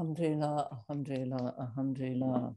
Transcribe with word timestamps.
Alhamdulillah, 0.00 0.64
Alhamdulillah, 0.72 1.54
Alhamdulillah. 1.60 2.56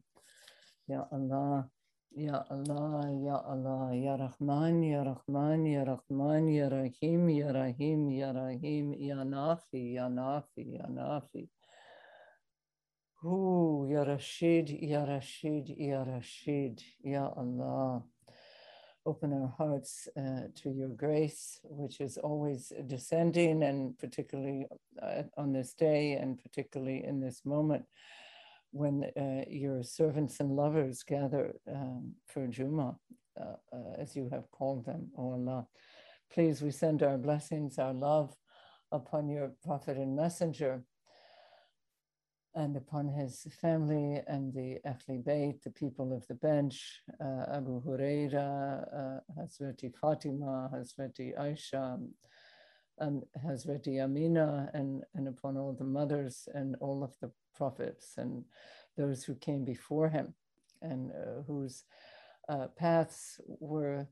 Ya 0.87 1.03
Allah, 1.11 1.67
Ya 2.15 2.39
Allah, 2.47 3.11
Ya 3.19 3.35
Allah, 3.35 3.91
Ya 3.91 4.15
Rahman, 4.15 4.79
Ya 4.81 5.03
Rahman, 5.03 5.65
Ya 5.67 5.83
Rahman, 5.83 6.47
Ya 6.47 6.69
Rahim, 6.71 7.27
Ya 7.27 7.51
Rahim, 7.51 8.07
Ya 8.07 8.31
Rahim, 8.31 8.93
Ya 8.95 9.27
Nafi, 9.27 9.91
Ya 9.99 10.07
Nafi, 10.07 10.79
Ya 10.79 10.87
Nafi. 10.87 11.49
Ooh, 13.27 13.91
Ya 13.91 14.07
Rashid, 14.07 14.69
Ya 14.79 15.03
Rashid, 15.03 15.67
Ya 15.75 16.07
Rashid, 16.07 16.79
Ya 17.03 17.27
Allah. 17.27 18.07
Open 19.05 19.33
our 19.33 19.53
hearts 19.57 20.07
uh, 20.17 20.47
to 20.55 20.69
your 20.69 20.87
grace, 20.87 21.59
which 21.63 21.99
is 21.99 22.17
always 22.17 22.71
descending, 22.87 23.63
and 23.63 23.97
particularly 23.99 24.65
uh, 25.01 25.23
on 25.37 25.51
this 25.51 25.73
day, 25.73 26.13
and 26.13 26.41
particularly 26.41 27.03
in 27.03 27.19
this 27.19 27.41
moment 27.43 27.83
when 28.71 29.03
uh, 29.15 29.43
your 29.47 29.83
servants 29.83 30.39
and 30.39 30.55
lovers 30.55 31.03
gather 31.03 31.53
um, 31.69 32.13
for 32.27 32.47
Juma, 32.47 32.95
uh, 33.39 33.55
uh, 33.71 33.93
as 33.99 34.15
you 34.15 34.27
have 34.31 34.49
called 34.51 34.85
them, 34.85 35.09
O 35.17 35.33
Allah. 35.33 35.67
Please, 36.31 36.61
we 36.61 36.71
send 36.71 37.03
our 37.03 37.17
blessings, 37.17 37.77
our 37.77 37.93
love 37.93 38.35
upon 38.91 39.29
your 39.29 39.51
prophet 39.63 39.97
and 39.97 40.15
messenger, 40.15 40.83
and 42.55 42.77
upon 42.77 43.07
his 43.07 43.47
family 43.61 44.21
and 44.27 44.53
the 44.53 44.77
Ahli 44.85 45.23
Bayt, 45.23 45.63
the 45.63 45.71
people 45.71 46.13
of 46.13 46.25
the 46.27 46.35
bench, 46.35 47.01
uh, 47.19 47.45
Abu 47.55 47.81
Huraira, 47.81 48.85
uh, 48.93 49.19
Hazreti 49.41 49.91
Fatima, 49.99 50.69
Hazreti 50.73 51.33
Aisha, 51.39 51.99
um, 52.99 53.23
Hazreti 53.43 53.99
Amina, 54.03 54.69
and, 54.73 55.03
and 55.15 55.27
upon 55.27 55.57
all 55.57 55.73
the 55.73 55.83
mothers 55.83 56.47
and 56.53 56.75
all 56.79 57.03
of 57.03 57.13
the 57.21 57.31
prophets 57.55 58.13
and 58.17 58.43
those 58.97 59.23
who 59.23 59.35
came 59.35 59.65
before 59.65 60.09
him 60.09 60.33
and 60.81 61.11
uh, 61.11 61.41
whose 61.47 61.83
uh, 62.49 62.67
paths 62.77 63.39
were 63.59 64.07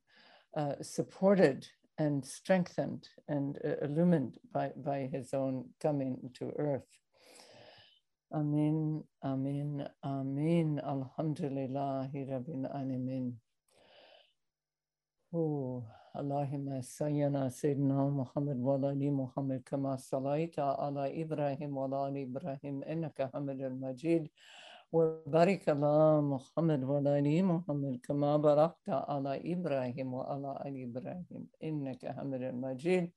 uh, 0.57 0.73
supported 0.81 1.67
and 1.97 2.25
strengthened 2.25 3.07
and 3.27 3.59
uh, 3.63 3.85
illumined 3.85 4.37
by, 4.51 4.71
by 4.77 5.09
his 5.11 5.33
own 5.33 5.65
coming 5.79 6.17
to 6.33 6.51
earth. 6.57 6.97
آمين 8.31 9.03
آمين 9.25 9.87
آمين 10.05 10.79
الحمد 10.79 11.41
لله 11.41 12.11
رب 12.15 12.47
العالمين 12.49 13.25
أوه. 15.33 15.83
اللهم 16.15 16.81
سينا 16.81 17.49
سيدنا 17.49 17.99
محمد 18.09 18.57
وعلى 18.63 18.87
آل 18.95 19.03
محمد 19.13 19.61
كما 19.67 19.95
صليت 19.95 20.59
على 20.59 21.03
إبراهيم 21.23 21.77
وعلى 21.77 21.97
آل 22.07 22.15
إبراهيم 22.27 22.83
إنك 22.83 23.19
حميد 23.35 23.61
مجيد 23.83 24.23
وبارك 24.91 25.69
على 25.69 26.21
محمد 26.21 26.83
وعلى 26.83 27.19
آل 27.19 27.27
محمد 27.45 27.99
كما 28.03 28.37
باركت 28.37 28.89
على 29.11 29.31
إبراهيم 29.53 30.07
وعلى 30.13 30.51
آل 30.65 30.75
إبراهيم 30.87 31.43
إنك 31.63 32.01
حميد 32.15 32.43
مجيد 32.55 33.11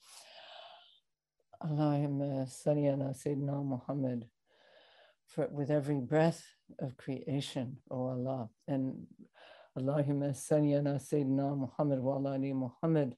اللهم 1.65 2.19
صل 2.47 3.15
سيدنا 3.15 3.57
محمد. 3.63 4.34
For, 5.27 5.49
with 5.51 5.71
every 5.71 6.01
breath 6.01 6.45
of 6.79 6.97
creation, 6.97 7.77
O 7.91 8.09
Allah, 8.09 8.49
and 8.69 9.07
Allahumma 9.79 10.31
sayyana 10.31 11.01
Sayyidina 11.01 11.59
Muhammad 11.59 11.99
wa 12.01 12.15
ali 12.31 12.53
Muhammad 12.53 13.17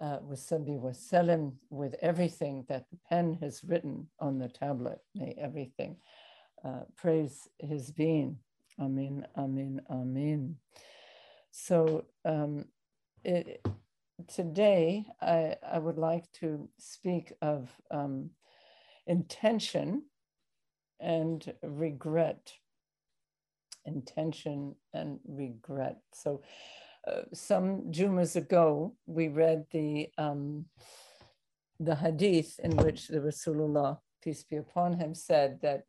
uh, 0.00 0.18
wa 0.22 0.34
sabbi 0.34 0.78
wa 0.78 0.92
salam 0.92 1.52
with 1.70 1.96
everything 2.00 2.64
that 2.68 2.84
the 2.90 2.98
pen 3.08 3.36
has 3.40 3.62
written 3.64 4.06
on 4.20 4.38
the 4.38 4.48
tablet. 4.48 4.98
May 5.14 5.34
everything 5.38 5.96
uh, 6.64 6.82
praise 6.96 7.48
his 7.58 7.90
being. 7.90 8.38
Amin, 8.78 9.26
amin, 9.36 9.80
amin. 9.90 10.56
So 11.50 12.04
um, 12.24 12.66
it, 13.24 13.66
today 14.28 15.04
I, 15.20 15.56
I 15.68 15.78
would 15.78 15.98
like 15.98 16.30
to 16.40 16.68
speak 16.78 17.32
of 17.42 17.70
um, 17.90 18.30
intention 19.06 20.04
and 21.02 21.52
regret 21.62 22.52
intention 23.84 24.74
and 24.94 25.18
regret. 25.26 25.98
So, 26.12 26.42
uh, 27.06 27.22
some 27.32 27.90
Jumas 27.90 28.36
ago, 28.36 28.94
we 29.06 29.28
read 29.28 29.64
the 29.72 30.08
um, 30.18 30.66
the 31.80 31.96
hadith 31.96 32.60
in 32.60 32.76
which 32.76 33.08
the 33.08 33.18
Rasulullah, 33.18 33.98
peace 34.22 34.44
be 34.44 34.56
upon 34.56 34.98
him, 35.00 35.14
said 35.14 35.58
that 35.62 35.82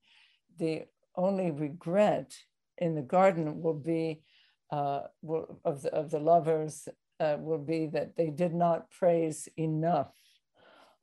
the 0.58 0.86
only 1.16 1.52
regret 1.52 2.34
in 2.80 2.96
the 2.96 3.02
garden 3.02 3.62
will 3.62 3.76
be 3.76 4.24
uh, 4.72 5.02
will, 5.22 5.60
of, 5.66 5.84
the, 5.84 5.94
of 5.94 6.10
the 6.10 6.20
lovers 6.20 6.88
uh, 7.20 7.38
will 7.40 7.60
be 7.60 7.86
that 7.86 8.16
they 8.16 8.32
did 8.32 8.56
not 8.56 8.90
praise 8.90 9.48
enough 9.56 10.12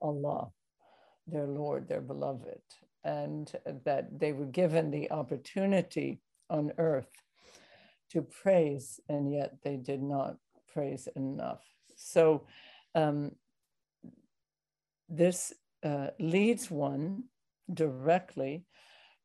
Allah, 0.02 0.50
their 1.26 1.46
Lord, 1.46 1.88
their 1.88 2.00
beloved, 2.00 2.60
and 3.04 3.50
that 3.84 4.18
they 4.18 4.32
were 4.32 4.46
given 4.46 4.90
the 4.90 5.10
opportunity 5.10 6.20
on 6.48 6.72
earth 6.78 7.10
to 8.10 8.22
praise, 8.22 9.00
and 9.08 9.32
yet 9.32 9.54
they 9.62 9.76
did 9.76 10.02
not 10.02 10.36
praise 10.72 11.08
enough. 11.16 11.62
So 11.96 12.46
um, 12.94 13.32
this 15.08 15.52
uh, 15.82 16.08
leads 16.18 16.70
one 16.70 17.24
directly 17.72 18.64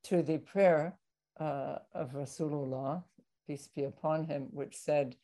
to 0.04 0.22
the 0.22 0.38
prayer 0.38 0.98
uh, 1.40 1.78
of 1.94 2.12
Rasulullah, 2.14 3.04
peace 3.48 3.68
be 3.76 3.84
upon 3.84 4.26
him, 4.26 4.48
which 4.52 4.76
said, 4.76 5.16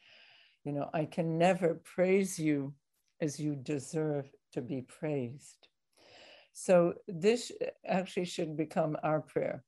You 0.63 0.71
know, 0.71 0.89
I 0.93 1.05
can 1.05 1.37
never 1.37 1.75
praise 1.75 2.39
you 2.39 2.73
as 3.21 3.39
you 3.39 3.55
deserve 3.55 4.29
to 4.53 4.61
be 4.61 4.81
praised. 4.81 5.67
So 6.53 6.95
this 7.07 7.51
actually 7.85 8.25
should 8.25 8.57
become 8.57 8.97
our 9.03 9.21
prayer 9.21 9.63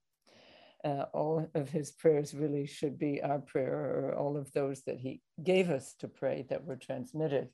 uh, 0.84 1.06
all 1.14 1.50
of 1.56 1.70
his 1.70 1.92
prayers 1.92 2.34
really 2.34 2.66
should 2.66 3.00
be 3.00 3.22
our 3.22 3.40
prayer, 3.40 3.74
or 3.74 4.16
all 4.16 4.36
of 4.36 4.52
those 4.52 4.84
that 4.84 5.00
he 5.00 5.22
gave 5.42 5.70
us 5.70 5.96
to 6.00 6.08
pray 6.08 6.46
that 6.50 6.66
were 6.66 6.76
transmitted. 6.76 7.50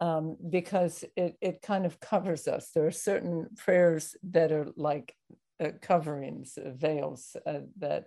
Um, 0.00 0.36
because 0.48 1.04
it, 1.16 1.36
it 1.42 1.62
kind 1.62 1.84
of 1.84 2.00
covers 2.00 2.48
us. 2.48 2.70
There 2.70 2.86
are 2.86 2.92
certain 2.92 3.48
prayers 3.56 4.16
that 4.30 4.50
are 4.50 4.68
like 4.76 5.14
uh, 5.62 5.72
coverings, 5.82 6.56
uh, 6.56 6.70
veils 6.70 7.36
uh, 7.44 7.60
that 7.78 8.06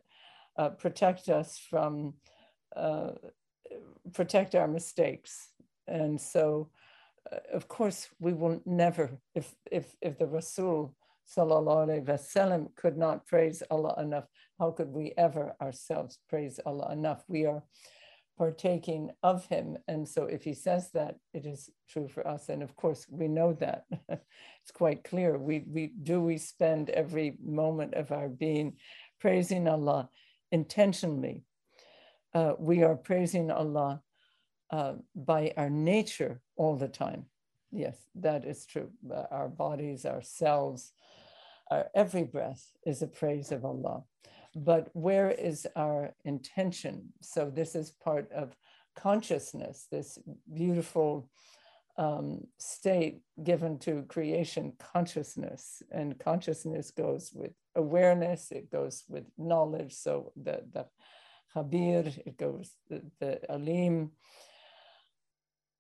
uh, 0.58 0.70
protect 0.70 1.30
us 1.30 1.60
from, 1.70 2.14
uh, 2.76 3.12
protect 4.14 4.56
our 4.56 4.68
mistakes. 4.68 5.50
And 5.88 6.20
so, 6.20 6.70
of 7.54 7.68
course, 7.68 8.10
we 8.20 8.34
will 8.34 8.62
never, 8.66 9.12
if, 9.34 9.54
if, 9.72 9.96
if 10.02 10.18
the 10.18 10.28
Rasul 10.28 10.96
wasallam 11.38 12.76
could 12.76 12.98
not 12.98 13.26
praise 13.26 13.64
Allah 13.72 13.96
enough. 14.02 14.26
How 14.60 14.72
could 14.72 14.90
we 14.90 15.14
ever 15.18 15.56
ourselves 15.62 16.20
praise 16.30 16.60
Allah 16.66 16.92
enough? 16.92 17.24
We 17.28 17.46
are 17.46 17.64
partaking 18.38 19.12
of 19.22 19.46
him. 19.46 19.78
And 19.88 20.08
so 20.08 20.26
if 20.26 20.44
he 20.44 20.54
says 20.54 20.92
that, 20.92 21.16
it 21.34 21.46
is 21.46 21.70
true 21.90 22.08
for 22.08 22.28
us. 22.28 22.50
And 22.50 22.64
of 22.64 22.76
course, 22.76 23.06
we 23.10 23.28
know 23.28 23.54
that. 23.54 23.86
it's 24.10 24.72
quite 24.74 25.04
clear. 25.04 25.38
We, 25.38 25.64
we 25.68 25.88
do 25.88 26.22
we 26.22 26.38
spend 26.38 26.90
every 26.90 27.38
moment 27.44 27.94
of 27.94 28.12
our 28.12 28.30
being 28.30 28.78
praising 29.20 29.68
Allah 29.68 30.10
intentionally. 30.52 31.44
Uh, 32.34 32.54
we 32.58 32.84
are 32.84 32.96
praising 32.96 33.52
Allah 33.52 34.02
uh, 34.72 34.94
by 35.16 35.54
our 35.56 35.70
nature 35.70 36.42
all 36.56 36.76
the 36.76 36.88
time. 36.88 37.26
Yes, 37.72 37.98
that 38.16 38.46
is 38.46 38.66
true. 38.66 38.92
Our 39.32 39.48
bodies, 39.48 40.06
ourselves, 40.06 40.94
our 41.72 41.90
every 41.96 42.24
breath 42.24 42.72
is 42.86 43.02
a 43.02 43.08
praise 43.08 43.52
of 43.52 43.66
Allah. 43.66 44.04
But 44.56 44.90
where 44.94 45.32
is 45.32 45.68
our 45.76 46.14
intention? 46.24 47.14
So 47.22 47.50
this 47.50 47.74
is 47.74 47.90
part 47.92 48.32
of 48.32 48.56
consciousness, 48.96 49.88
this 49.92 50.20
beautiful 50.54 51.30
um, 51.98 52.42
state 52.58 53.22
given 53.44 53.80
to 53.80 54.04
creation 54.04 54.74
consciousness. 54.94 55.82
And 55.92 56.20
consciousness 56.20 56.92
goes 56.92 57.32
with 57.34 57.54
awareness, 57.76 58.52
it 58.52 58.72
goes 58.72 59.04
with 59.10 59.26
knowledge. 59.38 59.94
So 59.94 60.32
the, 60.36 60.64
the 60.72 60.86
Khabir, 61.56 62.18
it 62.26 62.38
goes 62.38 62.72
the, 62.90 63.02
the 63.20 63.40
Alim. 63.52 64.12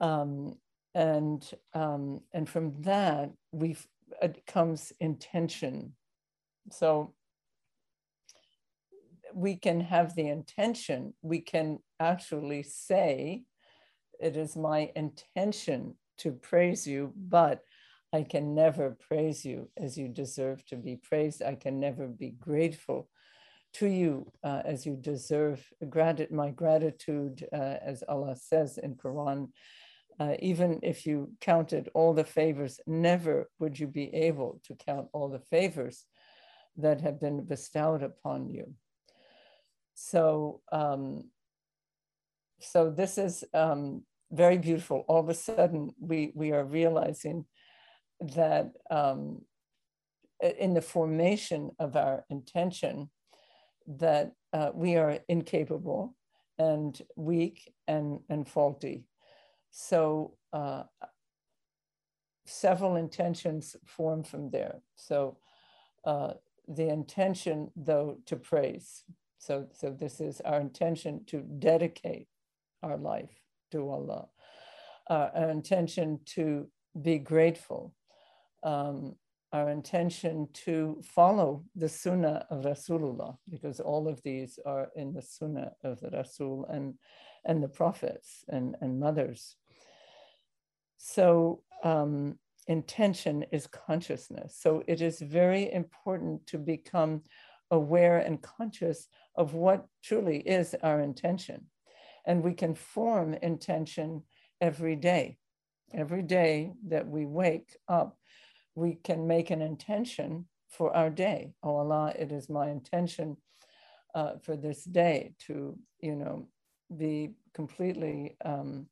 Um, 0.04 0.58
and 0.96 1.42
um, 1.74 2.22
and 2.34 2.48
from 2.48 2.82
that 2.82 3.32
we 3.52 3.78
it 4.22 4.44
comes 4.46 4.94
intention 5.00 5.96
so 6.70 7.14
we 9.34 9.56
can 9.56 9.80
have 9.80 10.14
the 10.14 10.28
intention 10.28 11.14
we 11.22 11.40
can 11.40 11.80
actually 12.00 12.64
say 12.64 13.44
it 14.20 14.38
is 14.38 14.56
my 14.56 14.92
intention 14.96 15.96
to 16.20 16.32
praise 16.32 16.86
you 16.86 17.12
but 17.16 17.64
I 18.14 18.22
can 18.22 18.54
never 18.54 18.96
praise 19.10 19.44
you 19.44 19.70
as 19.76 19.98
you 19.98 20.08
deserve 20.08 20.64
to 20.68 20.76
be 20.76 20.98
praised. 20.98 21.42
I 21.42 21.56
can 21.56 21.80
never 21.80 22.08
be 22.08 22.30
grateful 22.30 23.10
to 23.74 23.88
you 23.88 24.32
uh, 24.44 24.62
as 24.64 24.86
you 24.86 24.96
deserve. 24.96 25.66
Grat- 25.90 26.32
my 26.32 26.52
gratitude, 26.52 27.44
uh, 27.52 27.78
as 27.84 28.04
Allah 28.08 28.36
says 28.36 28.78
in 28.78 28.94
Quran, 28.96 29.50
uh, 30.20 30.36
even 30.40 30.80
if 30.84 31.06
you 31.06 31.32
counted 31.42 31.90
all 31.94 32.14
the 32.14 32.24
favors, 32.24 32.80
never 32.86 33.50
would 33.60 33.80
you 33.80 33.88
be 33.88 34.14
able 34.14 34.62
to 34.66 34.76
count 34.76 35.08
all 35.14 35.30
the 35.30 35.40
favors 35.40 36.06
that 36.78 37.02
have 37.02 37.20
been 37.20 37.44
bestowed 37.46 38.04
upon 38.04 38.50
you. 38.50 38.74
So, 39.96 40.62
um, 40.72 41.30
so 42.60 42.90
this 42.90 43.18
is 43.18 43.44
um, 43.54 44.04
very 44.32 44.58
beautiful. 44.58 45.06
All 45.08 45.20
of 45.20 45.30
a 45.30 45.34
sudden, 45.34 45.92
we 46.00 46.32
we 46.36 46.52
are 46.52 46.64
realizing 46.64 47.46
that 48.20 48.72
um, 48.90 49.42
in 50.42 50.74
the 50.74 50.82
formation 50.82 51.72
of 51.80 51.96
our 51.96 52.26
intention, 52.30 53.10
that 53.88 54.32
uh, 54.52 54.72
we 54.74 54.96
are 54.96 55.20
incapable 55.28 56.16
and 56.58 57.00
weak 57.16 57.74
and 57.88 58.20
and 58.30 58.48
faulty. 58.48 59.06
So 59.76 60.36
uh, 60.54 60.84
several 62.46 62.96
intentions 62.96 63.76
form 63.86 64.24
from 64.24 64.52
there. 64.52 64.82
So 64.96 65.38
uh, 66.06 66.34
the 66.68 66.90
intention, 66.90 67.72
though, 67.76 68.18
to 68.28 68.36
praise. 68.36 69.04
So, 69.40 69.68
so 69.74 69.90
this 69.90 70.22
is 70.22 70.42
our 70.42 70.62
intention 70.62 71.26
to 71.28 71.42
dedicate 71.42 72.28
our 72.84 72.98
life 72.98 73.32
to 73.72 73.90
Allah, 73.90 74.28
uh, 75.10 75.30
our 75.34 75.50
intention 75.50 76.20
to 76.36 76.68
be 77.02 77.18
grateful, 77.18 77.96
um, 78.62 79.16
our 79.52 79.70
intention 79.72 80.50
to 80.54 81.02
follow 81.04 81.64
the 81.76 81.90
Sunnah 81.90 82.46
of 82.52 82.64
Rasulullah, 82.64 83.38
because 83.50 83.80
all 83.80 84.08
of 84.08 84.22
these 84.22 84.60
are 84.68 84.92
in 84.96 85.14
the 85.14 85.22
Sunnah 85.22 85.72
of 85.84 86.00
the 86.00 86.12
Rasul 86.12 86.66
and, 86.70 86.94
and 87.44 87.64
the 87.64 87.68
prophets 87.68 88.46
and, 88.50 88.76
and 88.82 89.00
mothers. 89.00 89.58
So, 91.06 91.64
um, 91.84 92.40
intention 92.68 93.44
is 93.52 93.68
consciousness. 93.68 94.56
So, 94.58 94.84
it 94.88 95.02
is 95.02 95.20
very 95.20 95.70
important 95.70 96.48
to 96.48 96.58
become 96.58 97.24
aware 97.72 98.20
and 98.20 98.42
conscious 98.42 99.10
of 99.36 99.54
what 99.54 99.86
truly 100.02 100.38
is 100.38 100.74
our 100.82 101.02
intention. 101.02 101.66
And 102.26 102.42
we 102.42 102.54
can 102.54 102.74
form 102.74 103.34
intention 103.34 104.24
every 104.62 104.96
day. 104.96 105.40
Every 105.94 106.22
day 106.22 106.72
that 106.88 107.06
we 107.06 107.26
wake 107.26 107.76
up, 107.90 108.18
we 108.74 108.96
can 108.96 109.28
make 109.28 109.50
an 109.52 109.62
intention 109.62 110.48
for 110.70 110.96
our 110.96 111.10
day. 111.10 111.52
Oh 111.64 111.76
Allah, 111.76 112.14
it 112.18 112.32
is 112.32 112.48
my 112.48 112.70
intention 112.70 113.36
uh, 114.16 114.36
for 114.42 114.56
this 114.56 114.86
day 114.86 115.34
to, 115.48 115.78
you 116.00 116.16
know, 116.16 116.48
be 116.96 117.32
completely 117.54 118.38
um, 118.46 118.88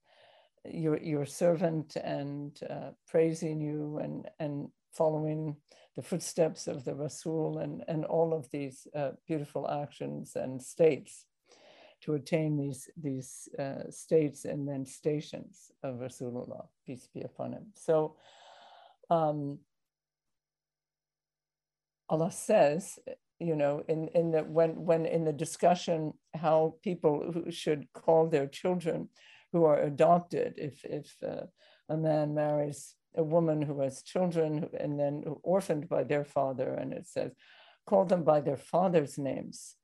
your 0.65 0.97
your 1.01 1.25
servant 1.25 1.95
and 1.95 2.59
uh, 2.69 2.91
praising 3.07 3.61
you 3.61 3.97
and 3.97 4.29
and 4.39 4.69
following 4.93 5.55
the 5.95 6.01
footsteps 6.01 6.67
of 6.67 6.85
the 6.85 6.95
Rasul 6.95 7.59
and, 7.59 7.83
and 7.87 8.05
all 8.05 8.33
of 8.33 8.49
these 8.51 8.87
uh, 8.95 9.11
beautiful 9.27 9.69
actions 9.69 10.35
and 10.35 10.61
states 10.61 11.25
to 12.01 12.13
attain 12.13 12.57
these, 12.57 12.89
these 12.97 13.49
uh, 13.59 13.89
states 13.89 14.45
and 14.45 14.67
then 14.67 14.85
stations 14.85 15.71
of 15.83 15.95
Rasulullah, 15.95 16.67
peace 16.85 17.07
be 17.13 17.21
upon 17.21 17.53
him. 17.53 17.65
So 17.75 18.15
um, 19.09 19.59
Allah 22.09 22.31
says, 22.31 22.97
you 23.39 23.55
know, 23.55 23.83
in, 23.87 24.07
in 24.09 24.31
the 24.31 24.43
when 24.43 24.85
when 24.85 25.05
in 25.05 25.25
the 25.25 25.33
discussion 25.33 26.13
how 26.35 26.75
people 26.83 27.33
should 27.49 27.87
call 27.93 28.27
their 28.27 28.47
children 28.47 29.09
who 29.51 29.65
are 29.65 29.79
adopted, 29.79 30.53
if 30.57 30.83
if 30.85 31.15
uh, 31.23 31.45
a 31.89 31.97
man 31.97 32.33
marries 32.33 32.95
a 33.15 33.23
woman 33.23 33.61
who 33.61 33.81
has 33.81 34.03
children 34.03 34.69
and 34.79 34.99
then 34.99 35.23
orphaned 35.43 35.89
by 35.89 36.03
their 36.03 36.23
father, 36.23 36.73
and 36.73 36.93
it 36.93 37.07
says, 37.07 37.31
call 37.85 38.05
them 38.05 38.23
by 38.23 38.39
their 38.41 38.57
father's 38.57 39.17
names. 39.17 39.75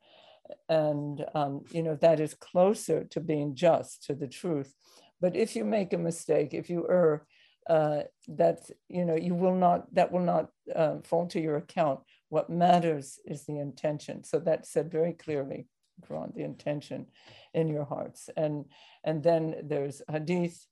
And, 0.69 1.25
um, 1.35 1.65
you 1.71 1.83
know, 1.83 1.95
that 1.95 2.19
is 2.21 2.33
closer 2.33 3.03
to 3.03 3.19
being 3.19 3.53
just 3.53 4.03
to 4.05 4.13
the 4.15 4.27
truth. 4.27 4.73
But 5.19 5.35
if 5.35 5.55
you 5.57 5.65
make 5.65 5.91
a 5.91 5.97
mistake, 5.97 6.53
if 6.53 6.69
you 6.69 6.87
err, 6.89 7.25
uh, 7.69 8.03
that, 8.29 8.59
you 8.87 9.03
know, 9.03 9.15
you 9.15 9.35
will 9.35 9.55
not, 9.55 9.93
that 9.93 10.11
will 10.13 10.21
not 10.21 10.49
uh, 10.73 10.97
fall 11.03 11.27
to 11.27 11.41
your 11.41 11.57
account. 11.57 11.99
What 12.29 12.49
matters 12.49 13.19
is 13.25 13.45
the 13.45 13.59
intention. 13.59 14.23
So 14.23 14.39
that's 14.39 14.71
said 14.71 14.89
very 14.89 15.11
clearly, 15.11 15.67
The 16.07 16.43
intention 16.43 17.07
in 17.53 17.67
your 17.67 17.85
hearts. 17.85 18.29
And, 18.37 18.65
and 19.03 19.23
then 19.23 19.55
there's 19.63 20.01
hadith 20.09 20.65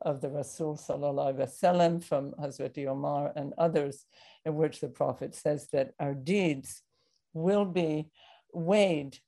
of 0.00 0.20
the 0.20 0.28
Rasul 0.28 0.76
Sallallahu 0.76 1.38
Wasallam 1.38 2.02
from 2.02 2.32
Hazrati 2.32 2.86
Omar 2.86 3.32
and 3.36 3.54
others, 3.56 4.04
in 4.44 4.56
which 4.56 4.80
the 4.80 4.88
Prophet 4.88 5.34
says 5.34 5.68
that 5.72 5.92
our 6.00 6.14
deeds 6.14 6.82
will 7.32 7.64
be 7.64 8.10
weighed 8.52 9.18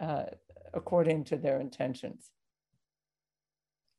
uh, 0.00 0.24
according 0.72 1.24
to 1.24 1.36
their 1.36 1.60
intentions. 1.60 2.30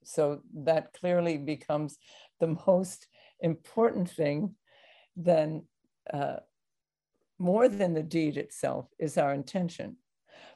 So 0.03 0.41
that 0.55 0.93
clearly 0.93 1.37
becomes 1.37 1.97
the 2.39 2.57
most 2.67 3.07
important 3.39 4.09
thing 4.09 4.55
than 5.15 5.63
uh, 6.11 6.37
more 7.39 7.67
than 7.67 7.93
the 7.93 8.03
deed 8.03 8.37
itself 8.37 8.87
is 8.99 9.17
our 9.17 9.33
intention. 9.33 9.97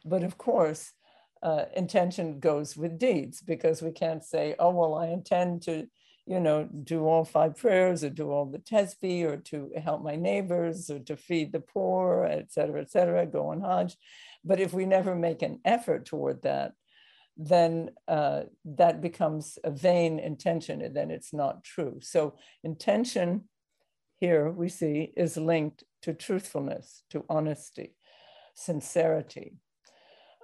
But 0.06 0.24
of 0.24 0.38
course, 0.38 0.92
uh, 1.44 1.66
intention 1.76 2.40
goes 2.40 2.76
with 2.76 3.00
deeds 3.00 3.42
because 3.42 3.82
we 3.82 3.92
can't 3.92 4.24
say, 4.24 4.56
oh, 4.60 4.72
well, 4.72 4.96
I 4.96 5.08
intend 5.08 5.62
to, 5.64 5.88
you 6.26 6.40
know, 6.40 6.68
do 6.84 7.06
all 7.06 7.24
five 7.24 7.56
prayers 7.56 8.04
or 8.04 8.10
do 8.10 8.32
all 8.32 8.46
the 8.46 8.60
tesbih 8.60 9.24
or 9.24 9.38
to 9.38 9.72
help 9.82 10.04
my 10.04 10.16
neighbors 10.16 10.90
or 10.90 11.00
to 11.00 11.16
feed 11.16 11.52
the 11.52 11.60
poor, 11.60 12.26
et 12.30 12.52
cetera, 12.52 12.82
et 12.82 12.92
cetera, 12.92 13.26
go 13.26 13.50
on 13.50 13.62
Hajj. 13.62 13.96
But 14.44 14.60
if 14.60 14.74
we 14.74 14.86
never 14.86 15.16
make 15.16 15.42
an 15.42 15.60
effort 15.64 16.06
toward 16.06 16.42
that, 16.44 16.74
then 17.38 17.92
uh, 18.08 18.44
that 18.66 19.00
becomes 19.00 19.60
a 19.64 19.70
vain 19.70 20.18
intention 20.18 20.82
and 20.82 20.96
then 20.96 21.12
it's 21.12 21.34
not 21.34 21.64
true. 21.64 22.00
So 22.02 22.36
intention 22.64 23.44
here 24.20 24.50
we 24.50 24.70
see 24.70 25.14
is 25.16 25.38
linked 25.38 25.84
to 26.02 26.14
truthfulness, 26.14 27.04
to 27.12 27.24
honesty, 27.30 27.96
sincerity, 28.56 29.58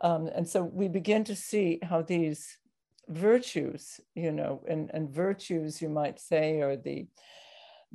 um, 0.03 0.29
and 0.35 0.47
so 0.47 0.63
we 0.63 0.87
begin 0.87 1.23
to 1.23 1.35
see 1.35 1.79
how 1.81 2.01
these 2.03 2.57
virtues, 3.07 3.99
you 4.15 4.31
know, 4.31 4.61
and, 4.69 4.91
and 4.93 5.09
virtues 5.09 5.81
you 5.81 5.89
might 5.89 6.19
say 6.19 6.61
are 6.61 6.77
the 6.77 7.07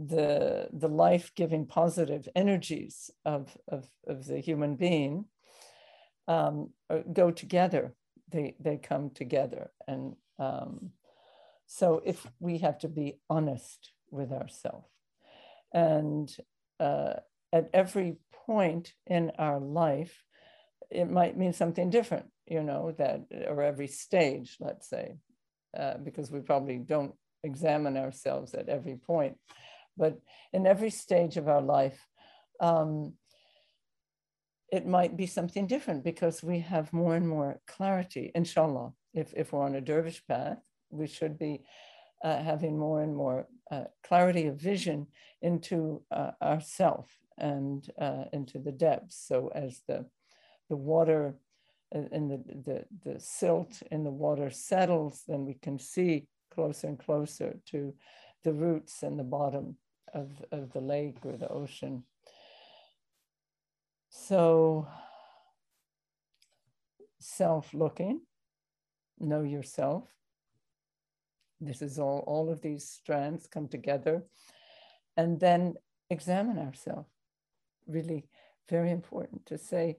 the 0.00 0.68
the 0.72 0.88
life-giving 0.88 1.66
positive 1.66 2.28
energies 2.36 3.10
of, 3.24 3.56
of, 3.66 3.88
of 4.06 4.26
the 4.26 4.38
human 4.38 4.76
being 4.76 5.24
um, 6.28 6.70
uh, 6.88 6.98
go 7.12 7.30
together. 7.30 7.94
They 8.30 8.54
they 8.60 8.76
come 8.76 9.10
together. 9.10 9.70
And 9.88 10.14
um, 10.38 10.90
so 11.66 12.00
if 12.04 12.26
we 12.38 12.58
have 12.58 12.78
to 12.78 12.88
be 12.88 13.18
honest 13.28 13.92
with 14.10 14.32
ourselves 14.32 14.88
and 15.72 16.34
uh, 16.78 17.14
at 17.52 17.68
every 17.74 18.16
point 18.46 18.94
in 19.06 19.32
our 19.38 19.58
life, 19.58 20.22
it 20.90 21.10
might 21.10 21.36
mean 21.36 21.52
something 21.52 21.90
different, 21.90 22.26
you 22.46 22.62
know, 22.62 22.92
that, 22.98 23.22
or 23.48 23.62
every 23.62 23.88
stage, 23.88 24.56
let's 24.60 24.88
say, 24.88 25.16
uh, 25.76 25.98
because 25.98 26.30
we 26.30 26.40
probably 26.40 26.78
don't 26.78 27.14
examine 27.44 27.96
ourselves 27.96 28.54
at 28.54 28.68
every 28.68 28.96
point. 28.96 29.36
But 29.96 30.18
in 30.52 30.66
every 30.66 30.90
stage 30.90 31.36
of 31.36 31.48
our 31.48 31.60
life, 31.60 32.06
um, 32.60 33.14
it 34.70 34.86
might 34.86 35.16
be 35.16 35.26
something 35.26 35.66
different 35.66 36.04
because 36.04 36.42
we 36.42 36.60
have 36.60 36.92
more 36.92 37.14
and 37.14 37.28
more 37.28 37.60
clarity, 37.66 38.30
inshallah. 38.34 38.92
If, 39.14 39.32
if 39.34 39.52
we're 39.52 39.64
on 39.64 39.74
a 39.74 39.80
dervish 39.80 40.22
path, 40.26 40.58
we 40.90 41.06
should 41.06 41.38
be 41.38 41.62
uh, 42.22 42.42
having 42.42 42.78
more 42.78 43.02
and 43.02 43.14
more 43.16 43.46
uh, 43.70 43.84
clarity 44.06 44.46
of 44.46 44.56
vision 44.56 45.06
into 45.42 46.02
uh, 46.10 46.32
ourself 46.42 47.10
and 47.38 47.88
uh, 48.00 48.24
into 48.32 48.58
the 48.58 48.72
depths. 48.72 49.24
So 49.26 49.50
as 49.54 49.82
the 49.86 50.06
the 50.68 50.76
water 50.76 51.34
and 51.92 52.30
the, 52.30 52.38
the, 52.64 53.12
the 53.12 53.20
silt 53.20 53.82
in 53.90 54.04
the 54.04 54.10
water 54.10 54.50
settles, 54.50 55.22
then 55.26 55.46
we 55.46 55.54
can 55.54 55.78
see 55.78 56.26
closer 56.54 56.88
and 56.88 56.98
closer 56.98 57.56
to 57.66 57.94
the 58.44 58.52
roots 58.52 59.02
and 59.02 59.18
the 59.18 59.24
bottom 59.24 59.76
of, 60.12 60.30
of 60.52 60.72
the 60.72 60.80
lake 60.80 61.16
or 61.24 61.36
the 61.36 61.48
ocean. 61.48 62.04
So, 64.10 64.86
self 67.20 67.72
looking, 67.72 68.20
know 69.18 69.42
yourself. 69.42 70.04
This 71.60 71.82
is 71.82 71.98
all, 71.98 72.22
all 72.26 72.50
of 72.50 72.60
these 72.60 72.88
strands 72.88 73.46
come 73.46 73.68
together. 73.68 74.24
and 75.16 75.40
then 75.40 75.74
examine 76.10 76.58
ourselves. 76.58 77.08
Really 77.86 78.28
very 78.68 78.90
important 78.90 79.46
to 79.46 79.58
say, 79.58 79.98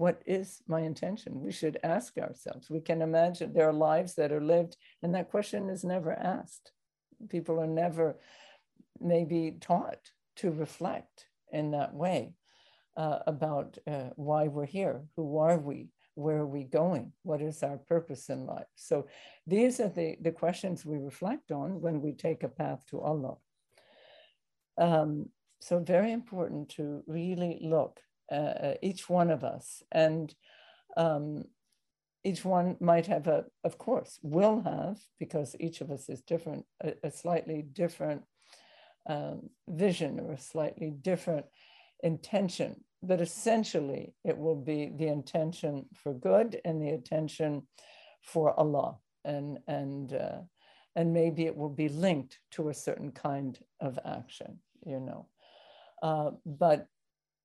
what 0.00 0.22
is 0.24 0.62
my 0.66 0.80
intention? 0.80 1.42
We 1.42 1.52
should 1.52 1.78
ask 1.82 2.16
ourselves. 2.16 2.70
We 2.70 2.80
can 2.80 3.02
imagine 3.02 3.52
there 3.52 3.68
are 3.68 3.90
lives 3.90 4.14
that 4.14 4.32
are 4.32 4.40
lived, 4.40 4.78
and 5.02 5.14
that 5.14 5.30
question 5.30 5.68
is 5.68 5.84
never 5.84 6.10
asked. 6.10 6.72
People 7.28 7.60
are 7.60 7.66
never 7.66 8.16
maybe 8.98 9.58
taught 9.60 10.00
to 10.36 10.52
reflect 10.52 11.26
in 11.52 11.72
that 11.72 11.92
way 11.92 12.32
uh, 12.96 13.18
about 13.26 13.76
uh, 13.86 14.08
why 14.16 14.48
we're 14.48 14.64
here, 14.64 15.02
who 15.16 15.36
are 15.36 15.58
we, 15.58 15.90
where 16.14 16.38
are 16.38 16.46
we 16.46 16.64
going, 16.64 17.12
what 17.22 17.42
is 17.42 17.62
our 17.62 17.76
purpose 17.76 18.30
in 18.30 18.46
life. 18.46 18.72
So 18.76 19.06
these 19.46 19.80
are 19.80 19.90
the, 19.90 20.16
the 20.22 20.32
questions 20.32 20.86
we 20.86 20.96
reflect 20.96 21.52
on 21.52 21.82
when 21.82 22.00
we 22.00 22.12
take 22.12 22.42
a 22.42 22.48
path 22.48 22.86
to 22.88 23.02
Allah. 23.02 23.36
Um, 24.78 25.26
so 25.60 25.78
very 25.78 26.10
important 26.10 26.70
to 26.76 27.02
really 27.06 27.58
look 27.60 28.00
uh, 28.30 28.74
each 28.82 29.08
one 29.08 29.30
of 29.30 29.44
us. 29.44 29.82
And 29.92 30.34
um, 30.96 31.44
each 32.24 32.44
one 32.44 32.76
might 32.80 33.06
have 33.06 33.26
a 33.26 33.44
of 33.64 33.78
course 33.78 34.18
will 34.22 34.60
have 34.62 34.98
because 35.18 35.56
each 35.58 35.80
of 35.80 35.90
us 35.90 36.08
is 36.08 36.20
different 36.20 36.66
a, 36.82 36.94
a 37.02 37.10
slightly 37.10 37.62
different 37.62 38.22
um, 39.08 39.48
vision 39.68 40.20
or 40.20 40.32
a 40.32 40.38
slightly 40.38 40.90
different 40.90 41.46
intention. 42.02 42.84
But 43.02 43.22
essentially 43.22 44.14
it 44.24 44.36
will 44.36 44.56
be 44.56 44.90
the 44.94 45.08
intention 45.08 45.86
for 45.94 46.12
good 46.12 46.60
and 46.64 46.82
the 46.82 46.90
intention 46.90 47.66
for 48.22 48.58
allah. 48.58 48.98
And 49.24 49.58
and 49.66 50.12
uh, 50.12 50.40
and 50.96 51.14
maybe 51.14 51.46
it 51.46 51.56
will 51.56 51.70
be 51.70 51.88
linked 51.88 52.38
to 52.52 52.68
a 52.68 52.74
certain 52.74 53.12
kind 53.12 53.58
of 53.80 53.98
action 54.04 54.58
you 54.84 55.00
know. 55.00 55.26
Uh, 56.02 56.30
but 56.46 56.86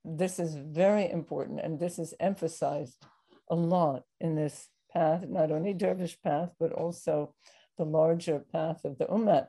this 0.06 0.40
is 0.40 0.56
very 0.56 1.10
important 1.10 1.60
and 1.60 1.80
this 1.80 1.98
is 2.00 2.14
emphasized 2.20 3.04
a 3.50 3.56
lot 3.56 4.04
in 4.20 4.36
this 4.36 4.70
path 4.94 5.26
not 5.28 5.52
only 5.52 5.74
dervish 5.74 6.18
path 6.22 6.52
but 6.60 6.72
also 6.72 7.34
the 7.78 7.86
larger 7.86 8.40
path 8.40 8.86
of 8.86 8.98
the 8.98 9.06
ummah 9.06 9.48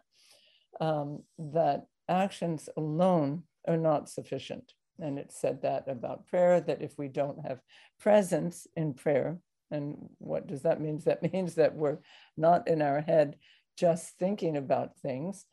um, 0.81 1.23
that 1.39 1.87
actions 2.09 2.69
alone 2.77 3.43
are 3.67 3.77
not 3.77 4.09
sufficient. 4.09 4.73
And 4.99 5.19
it 5.19 5.33
said 5.33 5.63
that 5.63 5.89
about 5.89 6.27
prayer 6.27 6.61
that 6.61 6.83
if 6.83 6.97
we 6.97 7.09
don't 7.09 7.47
have 7.47 7.61
presence 8.01 8.67
in 8.77 8.95
prayer 8.95 9.39
and 9.71 9.97
what 10.19 10.47
does 10.47 10.63
that 10.63 10.81
mean? 10.81 11.01
That 11.05 11.23
means 11.33 11.55
that 11.57 11.75
we're 11.75 11.99
not 12.37 12.69
in 12.69 12.83
our 12.83 13.01
head 13.01 13.37
just 13.77 14.19
thinking 14.19 14.57
about 14.57 14.97
things 14.99 15.45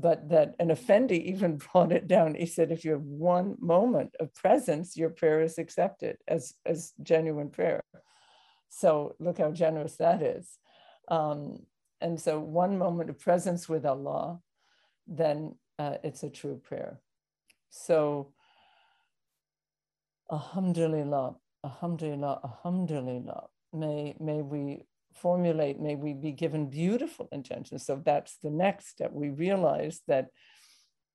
but 0.00 0.28
that 0.28 0.56
an 0.58 0.70
effendi 0.70 1.30
even 1.30 1.56
brought 1.72 1.92
it 1.92 2.08
down. 2.08 2.34
He 2.34 2.46
said 2.46 2.72
if 2.72 2.84
you 2.84 2.92
have 2.92 3.02
one 3.02 3.56
moment 3.60 4.14
of 4.20 4.34
presence 4.34 4.96
your 4.96 5.10
prayer 5.10 5.40
is 5.42 5.58
accepted 5.58 6.16
as 6.26 6.54
as 6.66 6.92
genuine 7.02 7.50
prayer. 7.50 7.82
So 8.68 9.14
look 9.20 9.38
how 9.38 9.52
generous 9.52 9.96
that 9.96 10.20
is. 10.22 10.58
Um, 11.08 11.66
and 12.00 12.20
so 12.20 12.40
one 12.40 12.76
moment 12.76 13.08
of 13.10 13.18
presence 13.18 13.68
with 13.68 13.86
allah 13.86 14.40
then 15.06 15.54
uh, 15.78 15.96
it's 16.02 16.22
a 16.22 16.30
true 16.30 16.60
prayer. 16.64 17.00
So 17.70 18.32
alhamdulillah 20.32 21.36
alhamdulillah 21.64 22.40
alhamdulillah. 22.44 23.46
May 23.72 24.16
may 24.18 24.40
we 24.42 24.86
formulate, 25.14 25.80
may 25.80 25.94
we 25.94 26.12
be 26.12 26.32
given 26.32 26.68
beautiful 26.68 27.28
intentions. 27.32 27.86
So 27.86 28.00
that's 28.04 28.38
the 28.42 28.50
next 28.50 28.88
step. 28.88 29.12
We 29.12 29.30
realize 29.30 30.00
that 30.08 30.28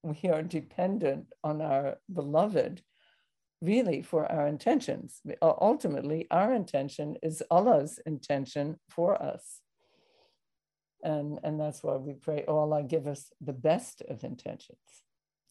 we 0.03 0.29
are 0.29 0.41
dependent 0.41 1.27
on 1.43 1.61
our 1.61 1.97
beloved 2.11 2.81
really 3.61 4.01
for 4.01 4.25
our 4.31 4.47
intentions. 4.47 5.21
Ultimately, 5.41 6.27
our 6.31 6.53
intention 6.53 7.17
is 7.21 7.43
Allah's 7.51 7.99
intention 8.05 8.79
for 8.89 9.21
us. 9.21 9.61
And, 11.03 11.39
and 11.43 11.59
that's 11.59 11.83
why 11.83 11.95
we 11.95 12.13
pray, 12.13 12.45
oh 12.47 12.57
Allah, 12.57 12.83
give 12.83 13.07
us 13.07 13.31
the 13.41 13.53
best 13.53 14.01
of 14.09 14.23
intentions. 14.23 14.79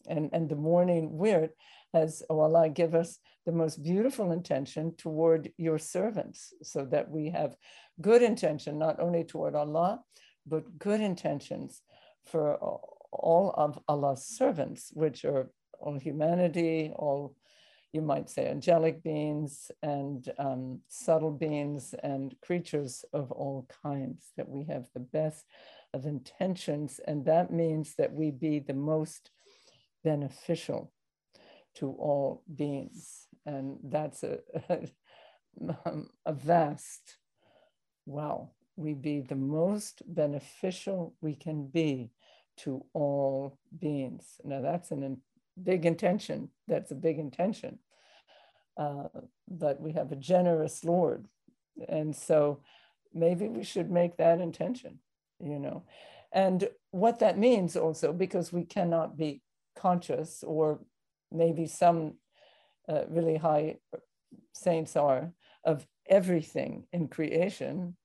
And, 0.09 0.29
and 0.33 0.49
the 0.49 0.55
morning 0.55 1.17
wird 1.17 1.51
has, 1.93 2.23
oh 2.29 2.39
Allah, 2.39 2.69
give 2.69 2.95
us 2.95 3.19
the 3.45 3.51
most 3.51 3.81
beautiful 3.81 4.31
intention 4.31 4.95
toward 4.95 5.51
your 5.57 5.79
servants 5.79 6.53
so 6.61 6.85
that 6.85 7.09
we 7.09 7.29
have 7.29 7.55
good 8.01 8.21
intention, 8.21 8.77
not 8.77 8.99
only 8.99 9.23
toward 9.23 9.55
Allah, 9.55 10.01
but 10.45 10.77
good 10.77 11.01
intentions 11.01 11.81
for 12.25 12.55
all 13.11 13.53
of 13.57 13.79
Allah's 13.87 14.25
servants, 14.25 14.91
which 14.93 15.25
are 15.25 15.49
all 15.79 15.97
humanity, 15.97 16.91
all 16.95 17.35
you 17.91 18.01
might 18.01 18.29
say 18.29 18.47
angelic 18.47 19.01
beings 19.01 19.71
and 19.81 20.31
um, 20.37 20.81
subtle 20.89 21.31
beings 21.31 21.95
and 22.03 22.35
creatures 22.41 23.03
of 23.13 23.31
all 23.31 23.67
kinds, 23.83 24.31
that 24.37 24.47
we 24.47 24.65
have 24.65 24.87
the 24.93 24.99
best 24.99 25.45
of 25.93 26.05
intentions. 26.05 26.99
And 27.07 27.25
that 27.25 27.51
means 27.51 27.95
that 27.97 28.13
we 28.13 28.29
be 28.29 28.59
the 28.59 28.75
most 28.75 29.31
beneficial 30.03 30.91
to 31.75 31.91
all 31.91 32.43
beings. 32.53 33.27
And 33.45 33.77
that's 33.83 34.23
a, 34.23 34.39
a 36.25 36.33
vast 36.33 37.17
wow, 38.09 38.49
we 38.75 38.93
be 38.93 39.21
the 39.21 39.35
most 39.35 40.01
beneficial 40.07 41.13
we 41.21 41.35
can 41.35 41.67
be 41.67 42.11
to 42.57 42.83
all 42.93 43.57
beings. 43.77 44.41
Now, 44.43 44.61
that's 44.61 44.91
a 44.91 45.15
big 45.61 45.85
intention. 45.85 46.49
That's 46.67 46.91
a 46.91 46.95
big 46.95 47.19
intention. 47.19 47.79
Uh, 48.75 49.09
but 49.47 49.79
we 49.79 49.93
have 49.93 50.11
a 50.11 50.17
generous 50.17 50.83
Lord. 50.83 51.27
And 51.87 52.15
so 52.15 52.61
maybe 53.13 53.47
we 53.47 53.63
should 53.63 53.91
make 53.91 54.17
that 54.17 54.41
intention, 54.41 54.99
you 55.39 55.59
know. 55.59 55.83
And 56.31 56.67
what 56.91 57.19
that 57.19 57.37
means 57.37 57.75
also, 57.75 58.11
because 58.11 58.51
we 58.51 58.63
cannot 58.63 59.17
be 59.17 59.41
conscious, 59.87 60.43
or 60.43 60.79
maybe 61.31 61.65
some 61.67 61.99
uh, 62.91 63.03
really 63.09 63.37
high 63.37 63.77
saints 64.53 64.95
are, 64.95 65.31
of 65.63 65.87
everything 66.07 66.85
in 66.91 67.07
creation, 67.07 67.95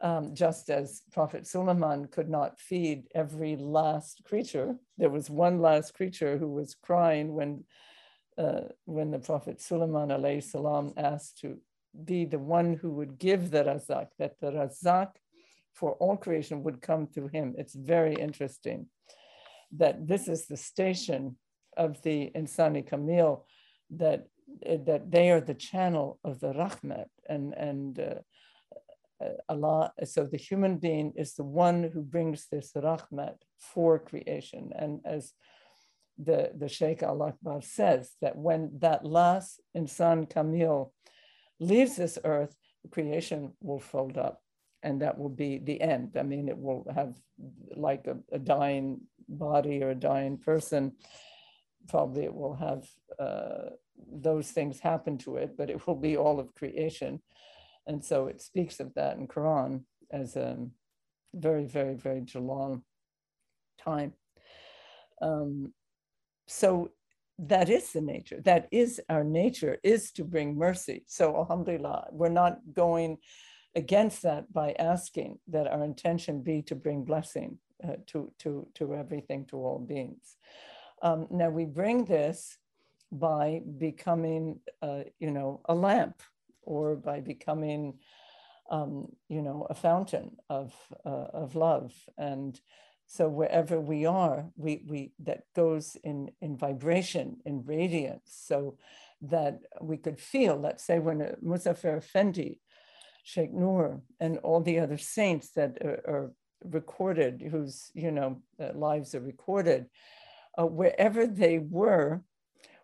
um, 0.00 0.34
just 0.34 0.70
as 0.70 1.02
Prophet 1.12 1.46
Suleiman 1.46 2.06
could 2.14 2.28
not 2.28 2.58
feed 2.58 2.98
every 3.14 3.56
last 3.56 4.22
creature. 4.24 4.76
There 4.98 5.10
was 5.10 5.30
one 5.30 5.60
last 5.60 5.94
creature 5.94 6.38
who 6.38 6.48
was 6.48 6.76
crying 6.88 7.34
when, 7.38 7.64
uh, 8.36 8.64
when 8.84 9.10
the 9.10 9.18
Prophet 9.18 9.60
Suleiman 9.60 10.10
salam 10.40 10.92
asked 10.96 11.38
to 11.42 11.58
be 12.04 12.24
the 12.24 12.38
one 12.58 12.74
who 12.80 12.90
would 12.98 13.18
give 13.18 13.50
the 13.50 13.64
razak, 13.64 14.08
that 14.18 14.34
the 14.40 14.50
razak 14.58 15.10
for 15.78 15.92
all 16.02 16.16
creation 16.16 16.62
would 16.64 16.80
come 16.80 17.06
through 17.06 17.28
him. 17.28 17.54
It's 17.56 17.74
very 17.74 18.14
interesting 18.14 18.86
that 19.76 20.06
this 20.06 20.28
is 20.28 20.46
the 20.46 20.56
station 20.56 21.36
of 21.76 22.00
the 22.02 22.30
Insani 22.34 22.88
Kamil, 22.88 23.46
that 23.90 24.26
that 24.86 25.10
they 25.10 25.30
are 25.30 25.40
the 25.40 25.54
channel 25.54 26.18
of 26.24 26.40
the 26.40 26.52
rahmat 26.52 27.06
and 27.28 27.54
and 27.54 27.98
uh, 27.98 29.24
uh, 29.24 29.28
Allah. 29.48 29.92
So 30.04 30.26
the 30.26 30.36
human 30.36 30.78
being 30.78 31.12
is 31.16 31.34
the 31.34 31.44
one 31.44 31.90
who 31.92 32.02
brings 32.02 32.46
this 32.46 32.72
rahmat 32.74 33.36
for 33.58 33.98
creation, 33.98 34.70
and 34.76 35.00
as 35.04 35.32
the 36.18 36.52
the 36.56 36.68
Sheikh 36.68 37.02
Al 37.02 37.22
Akbar 37.22 37.62
says 37.62 38.12
that 38.20 38.36
when 38.36 38.78
that 38.78 39.04
last 39.04 39.60
insan 39.76 40.30
kamil 40.32 40.92
leaves 41.58 41.96
this 41.96 42.18
earth, 42.24 42.54
creation 42.90 43.52
will 43.60 43.80
fold 43.80 44.18
up, 44.18 44.40
and 44.82 45.02
that 45.02 45.18
will 45.18 45.30
be 45.30 45.58
the 45.58 45.80
end. 45.80 46.16
I 46.16 46.22
mean, 46.22 46.48
it 46.48 46.58
will 46.58 46.86
have 46.94 47.14
like 47.76 48.06
a, 48.06 48.16
a 48.30 48.38
dying 48.38 49.00
body 49.28 49.82
or 49.82 49.90
a 49.90 49.94
dying 49.94 50.38
person. 50.38 50.92
Probably 51.88 52.24
it 52.24 52.34
will 52.34 52.54
have. 52.54 52.86
Uh, 53.18 53.70
those 54.12 54.50
things 54.50 54.80
happen 54.80 55.18
to 55.18 55.36
it, 55.36 55.56
but 55.56 55.70
it 55.70 55.86
will 55.86 55.94
be 55.94 56.16
all 56.16 56.40
of 56.40 56.54
creation. 56.54 57.20
And 57.86 58.04
so 58.04 58.26
it 58.26 58.40
speaks 58.40 58.80
of 58.80 58.92
that 58.94 59.16
in 59.16 59.28
Quran 59.28 59.84
as 60.10 60.36
a 60.36 60.58
very, 61.34 61.64
very, 61.64 61.94
very 61.94 62.24
long 62.34 62.82
time. 63.78 64.14
Um, 65.20 65.72
so 66.46 66.90
that 67.38 67.68
is 67.68 67.92
the 67.92 68.00
nature. 68.00 68.40
That 68.44 68.68
is 68.70 69.00
our 69.08 69.24
nature, 69.24 69.78
is 69.82 70.12
to 70.12 70.24
bring 70.24 70.56
mercy. 70.56 71.04
So 71.06 71.36
Alhamdulillah, 71.36 72.08
we're 72.12 72.28
not 72.28 72.58
going 72.72 73.18
against 73.74 74.22
that 74.22 74.52
by 74.52 74.74
asking 74.78 75.38
that 75.48 75.66
our 75.66 75.84
intention 75.84 76.42
be 76.42 76.62
to 76.62 76.74
bring 76.74 77.04
blessing 77.04 77.58
uh, 77.82 77.96
to, 78.06 78.32
to, 78.38 78.66
to 78.74 78.94
everything, 78.94 79.44
to 79.46 79.56
all 79.56 79.78
beings. 79.78 80.36
Um, 81.02 81.26
now 81.30 81.50
we 81.50 81.64
bring 81.64 82.04
this 82.04 82.58
by 83.10 83.62
becoming, 83.78 84.60
uh, 84.82 85.04
you 85.18 85.30
know, 85.30 85.60
a 85.66 85.74
lamp 85.74 86.22
or 86.62 86.96
by 86.96 87.20
becoming, 87.20 87.98
um, 88.70 89.08
you 89.28 89.42
know, 89.42 89.66
a 89.68 89.74
fountain 89.74 90.36
of, 90.48 90.74
uh, 91.04 91.28
of 91.32 91.54
love. 91.54 91.92
And 92.16 92.58
So 93.06 93.28
wherever 93.28 93.80
we 93.80 94.06
are, 94.06 94.46
we, 94.56 94.82
we 94.88 95.12
that 95.20 95.42
goes 95.54 95.96
in, 96.02 96.30
in 96.40 96.56
vibration, 96.56 97.36
in 97.44 97.64
radiance, 97.64 98.32
so 98.46 98.78
that 99.22 99.60
we 99.80 99.96
could 99.96 100.18
feel, 100.18 100.56
let's 100.56 100.84
say 100.84 100.98
when 100.98 101.18
Muzaffar 101.42 101.98
Effendi, 101.98 102.60
Sheikh 103.22 103.52
Noor, 103.52 104.00
and 104.20 104.38
all 104.38 104.60
the 104.60 104.80
other 104.80 104.98
saints 104.98 105.50
that 105.50 105.78
are, 105.82 106.00
are 106.08 106.32
recorded, 106.62 107.42
whose 107.50 107.90
you 107.94 108.10
know 108.10 108.42
uh, 108.60 108.72
lives 108.74 109.14
are 109.14 109.20
recorded, 109.20 109.86
uh, 110.58 110.66
wherever 110.66 111.26
they 111.26 111.58
were, 111.58 112.22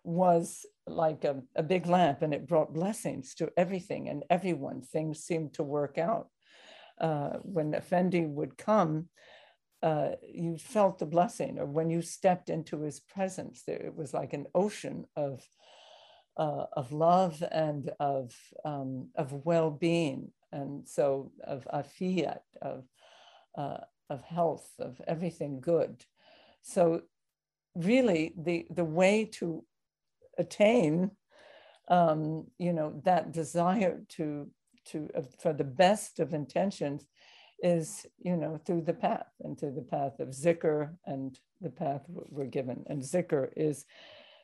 was 0.02 0.66
like 0.86 1.24
a, 1.24 1.42
a 1.54 1.62
big 1.62 1.86
lamp, 1.86 2.22
and 2.22 2.34
it 2.34 2.48
brought 2.48 2.74
blessings 2.74 3.34
to 3.36 3.50
everything 3.56 4.08
and 4.08 4.24
everyone. 4.30 4.82
Things 4.82 5.20
seemed 5.20 5.54
to 5.54 5.62
work 5.62 5.98
out. 5.98 6.28
Uh, 7.00 7.38
when 7.42 7.74
Effendi 7.74 8.26
would 8.26 8.58
come, 8.58 9.08
uh, 9.82 10.10
you 10.22 10.58
felt 10.58 10.98
the 10.98 11.06
blessing, 11.06 11.58
or 11.58 11.66
when 11.66 11.88
you 11.90 12.02
stepped 12.02 12.50
into 12.50 12.82
his 12.82 13.00
presence, 13.00 13.62
there, 13.66 13.76
it 13.76 13.96
was 13.96 14.12
like 14.12 14.32
an 14.32 14.46
ocean 14.54 15.06
of 15.16 15.42
uh, 16.36 16.66
of 16.72 16.92
love 16.92 17.42
and 17.50 17.90
of 17.98 18.34
um, 18.64 19.08
of 19.16 19.32
well-being, 19.32 20.30
and 20.52 20.86
so 20.88 21.32
of 21.44 21.66
afiyat, 21.72 22.40
of 22.60 22.84
uh, 23.56 23.78
of 24.08 24.22
health, 24.22 24.68
of 24.78 25.00
everything 25.06 25.60
good. 25.60 26.04
So, 26.62 27.02
really, 27.74 28.34
the 28.36 28.66
the 28.70 28.84
way 28.84 29.24
to 29.38 29.64
attain, 30.38 31.10
um, 31.88 32.46
you 32.58 32.72
know, 32.72 33.00
that 33.04 33.32
desire 33.32 34.02
to 34.16 34.50
to 34.86 35.08
uh, 35.16 35.22
for 35.38 35.52
the 35.52 35.64
best 35.64 36.20
of 36.20 36.34
intentions 36.34 37.06
is, 37.62 38.06
you 38.18 38.36
know, 38.36 38.58
through 38.64 38.82
the 38.82 38.94
path 38.94 39.26
and 39.40 39.58
through 39.58 39.74
the 39.74 39.82
path 39.82 40.18
of 40.18 40.28
zikr 40.28 40.90
and 41.06 41.38
the 41.60 41.70
path 41.70 42.02
we're 42.08 42.46
given. 42.46 42.84
And 42.86 43.02
zikr 43.02 43.50
is 43.56 43.84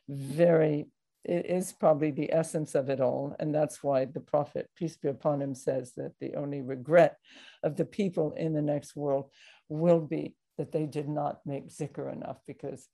very, 0.08 0.86
it 1.28 1.47
is 1.47 1.73
probably 1.73 2.12
the 2.12 2.33
essence 2.33 2.75
of 2.75 2.88
it 2.88 3.00
all. 3.00 3.35
And 3.40 3.54
that's 3.54 3.83
why 3.83 4.04
the 4.04 4.21
Prophet, 4.21 4.71
peace 4.76 4.97
be 4.97 5.09
upon 5.09 5.42
him, 5.42 5.54
says 5.54 5.92
that 5.97 6.12
the 6.21 6.35
only 6.37 6.62
regret 6.62 7.16
of 7.62 7.76
the 7.76 7.85
people 7.85 8.33
in 8.33 8.52
the 8.52 8.62
next 8.62 8.95
world 8.95 9.30
will 9.68 10.00
be 10.00 10.37
that 10.56 10.73
they 10.73 10.87
did 10.87 11.09
not 11.09 11.40
make 11.45 11.68
zikr 11.68 12.12
enough 12.12 12.38
because 12.47 12.88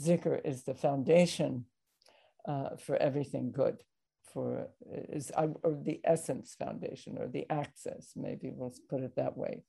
zikr 0.00 0.40
is 0.44 0.64
the 0.64 0.74
foundation 0.74 1.64
uh, 2.46 2.70
for 2.76 2.96
everything 2.96 3.52
good 3.52 3.76
for 4.32 4.68
is 4.90 5.30
or 5.36 5.78
the 5.82 6.00
essence 6.04 6.54
foundation 6.58 7.16
or 7.18 7.28
the 7.28 7.46
access 7.50 8.12
maybe 8.14 8.50
we'll 8.52 8.74
put 8.90 9.02
it 9.02 9.16
that 9.16 9.36
way 9.36 9.62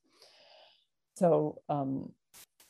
so 1.15 1.61
um 1.69 2.11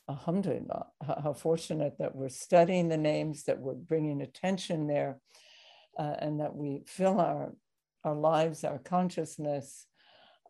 alhamdulillah 0.09 0.87
how, 1.05 1.21
how 1.23 1.33
fortunate 1.33 1.97
that 1.99 2.15
we're 2.15 2.29
studying 2.29 2.89
the 2.89 2.97
names 2.97 3.43
that 3.43 3.59
we're 3.59 3.73
bringing 3.73 4.21
attention 4.21 4.87
there 4.87 5.19
uh, 5.97 6.15
and 6.19 6.39
that 6.39 6.55
we 6.55 6.83
fill 6.85 7.19
our 7.19 7.53
our 8.03 8.15
lives 8.15 8.63
our 8.63 8.79
consciousness 8.79 9.85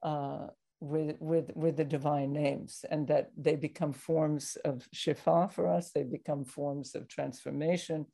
uh, 0.04 0.48
with 0.80 1.18
with 1.20 1.52
with 1.56 1.76
the 1.76 1.84
divine 1.84 2.32
names 2.32 2.86
and 2.90 3.08
that 3.08 3.30
they 3.38 3.56
become 3.56 3.92
forms 3.92 4.58
of 4.64 4.88
shifa 4.96 5.52
for 5.52 5.68
us 5.68 5.92
they 5.92 6.04
become 6.04 6.46
forms 6.46 6.96
of 6.96 7.08
transformation 7.08 8.06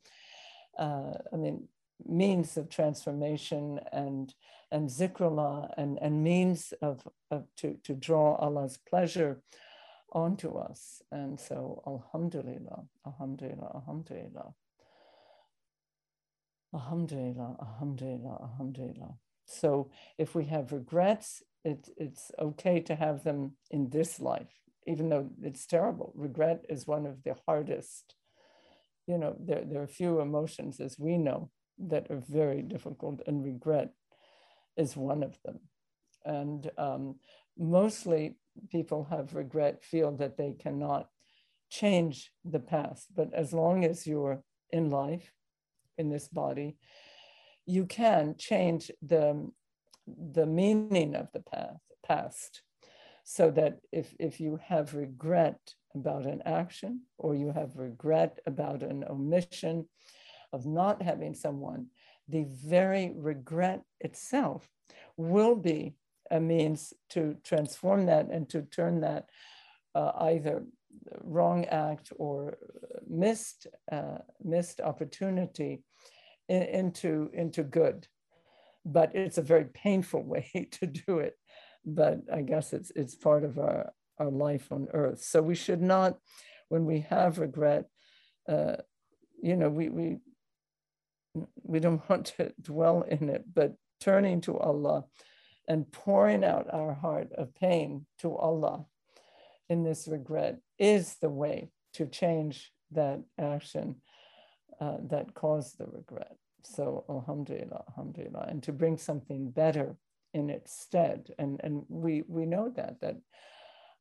uh, 0.78 1.12
i 1.32 1.36
mean 1.36 1.68
means 2.04 2.56
of 2.56 2.68
transformation 2.68 3.80
and 3.92 4.34
and 4.72 4.88
zikrullah 4.88 5.72
and, 5.76 5.98
and 6.02 6.22
means 6.22 6.74
of, 6.82 7.06
of 7.30 7.44
to, 7.56 7.76
to 7.84 7.94
draw 7.94 8.34
Allah's 8.36 8.78
pleasure 8.88 9.40
onto 10.16 10.56
us. 10.56 11.02
And 11.12 11.38
so 11.38 11.82
Alhamdulillah, 11.86 12.84
Alhamdulillah, 13.06 13.70
Alhamdulillah. 13.74 14.54
Alhamdulillah, 16.74 17.56
Alhamdulillah, 17.60 18.38
Alhamdulillah. 18.42 19.14
So 19.44 19.90
if 20.18 20.34
we 20.34 20.46
have 20.46 20.72
regrets, 20.72 21.42
it, 21.64 21.90
it's 21.98 22.32
okay 22.38 22.80
to 22.80 22.94
have 22.96 23.24
them 23.24 23.56
in 23.70 23.90
this 23.90 24.18
life, 24.18 24.54
even 24.86 25.10
though 25.10 25.28
it's 25.42 25.66
terrible. 25.66 26.12
Regret 26.16 26.64
is 26.68 26.86
one 26.86 27.04
of 27.04 27.22
the 27.22 27.36
hardest. 27.46 28.14
You 29.06 29.18
know, 29.18 29.36
there, 29.38 29.64
there 29.64 29.82
are 29.82 29.86
few 29.86 30.20
emotions, 30.20 30.80
as 30.80 30.98
we 30.98 31.18
know, 31.18 31.50
that 31.78 32.10
are 32.10 32.22
very 32.26 32.62
difficult, 32.62 33.20
and 33.26 33.44
regret 33.44 33.92
is 34.78 34.96
one 34.96 35.22
of 35.22 35.36
them. 35.44 35.60
And 36.26 36.70
um, 36.76 37.16
mostly 37.56 38.36
people 38.70 39.06
have 39.10 39.34
regret, 39.34 39.82
feel 39.82 40.12
that 40.16 40.36
they 40.36 40.52
cannot 40.52 41.08
change 41.70 42.32
the 42.44 42.60
past. 42.60 43.08
But 43.14 43.32
as 43.32 43.52
long 43.52 43.84
as 43.84 44.06
you're 44.06 44.42
in 44.70 44.90
life, 44.90 45.32
in 45.98 46.10
this 46.10 46.28
body, 46.28 46.76
you 47.64 47.86
can 47.86 48.34
change 48.38 48.90
the, 49.02 49.50
the 50.06 50.46
meaning 50.46 51.14
of 51.14 51.28
the 51.32 51.40
past, 51.40 51.80
past 52.04 52.62
so 53.24 53.50
that 53.50 53.78
if, 53.92 54.14
if 54.20 54.40
you 54.40 54.58
have 54.62 54.94
regret 54.94 55.58
about 55.94 56.26
an 56.26 56.42
action 56.44 57.02
or 57.18 57.34
you 57.34 57.50
have 57.50 57.76
regret 57.76 58.38
about 58.46 58.82
an 58.82 59.04
omission 59.10 59.86
of 60.52 60.66
not 60.66 61.02
having 61.02 61.34
someone, 61.34 61.86
the 62.28 62.46
very 62.48 63.12
regret 63.16 63.82
itself 64.00 64.68
will 65.16 65.56
be 65.56 65.94
a 66.30 66.40
means 66.40 66.92
to 67.10 67.36
transform 67.44 68.06
that 68.06 68.28
and 68.30 68.48
to 68.50 68.62
turn 68.62 69.00
that 69.00 69.28
uh, 69.94 70.12
either 70.20 70.64
wrong 71.22 71.64
act 71.66 72.12
or 72.16 72.56
missed 73.08 73.66
uh, 73.90 74.18
missed 74.42 74.80
opportunity 74.80 75.82
in, 76.48 76.62
into 76.62 77.30
into 77.32 77.62
good. 77.62 78.06
But 78.84 79.14
it's 79.14 79.38
a 79.38 79.42
very 79.42 79.64
painful 79.64 80.22
way 80.34 80.68
to 80.72 80.86
do 80.86 81.18
it. 81.18 81.34
But 81.84 82.22
i 82.32 82.42
guess 82.42 82.72
it's 82.72 82.90
it's 82.96 83.14
part 83.14 83.44
of 83.44 83.58
our 83.58 83.92
our 84.18 84.30
life 84.30 84.72
on 84.72 84.88
earth. 84.92 85.22
So 85.22 85.42
we 85.42 85.54
should 85.54 85.82
not 85.82 86.18
when 86.68 86.84
we 86.84 87.00
have 87.00 87.38
regret 87.38 87.84
uh, 88.48 88.76
you 89.42 89.56
know 89.56 89.68
we 89.68 89.88
we 89.88 90.16
we 91.62 91.80
don't 91.80 92.02
want 92.10 92.26
to 92.36 92.52
dwell 92.60 93.02
in 93.02 93.28
it, 93.28 93.44
but 93.52 93.74
turning 94.00 94.40
to 94.42 94.58
Allah 94.58 95.04
and 95.68 95.90
pouring 95.90 96.44
out 96.44 96.72
our 96.72 96.94
heart 96.94 97.32
of 97.32 97.54
pain 97.54 98.06
to 98.20 98.36
Allah 98.36 98.86
in 99.68 99.82
this 99.82 100.06
regret 100.06 100.58
is 100.78 101.16
the 101.20 101.30
way 101.30 101.70
to 101.94 102.06
change 102.06 102.72
that 102.92 103.20
action 103.38 103.96
uh, 104.80 104.98
that 105.08 105.34
caused 105.34 105.78
the 105.78 105.86
regret. 105.86 106.36
So, 106.62 107.04
alhamdulillah, 107.08 107.84
alhamdulillah, 107.90 108.46
and 108.48 108.62
to 108.64 108.72
bring 108.72 108.98
something 108.98 109.50
better 109.50 109.96
in 110.34 110.50
its 110.50 110.78
stead. 110.78 111.30
And, 111.38 111.60
and 111.62 111.84
we, 111.88 112.24
we 112.28 112.44
know 112.44 112.70
that, 112.76 113.00
that 113.00 113.16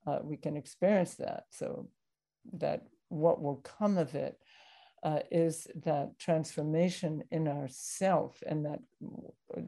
uh, 0.05 0.19
we 0.23 0.37
can 0.37 0.57
experience 0.57 1.15
that. 1.15 1.45
So, 1.51 1.89
that 2.53 2.83
what 3.09 3.41
will 3.41 3.57
come 3.57 3.97
of 3.97 4.15
it 4.15 4.37
uh, 5.05 5.19
is 5.31 5.67
that 5.83 6.17
transformation 6.17 7.23
in 7.29 7.47
ourself 7.47 8.41
and 8.47 8.65
that 8.65 8.79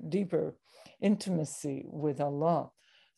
deeper 0.10 0.56
intimacy 1.00 1.86
with 1.86 2.19
Allah 2.19 2.71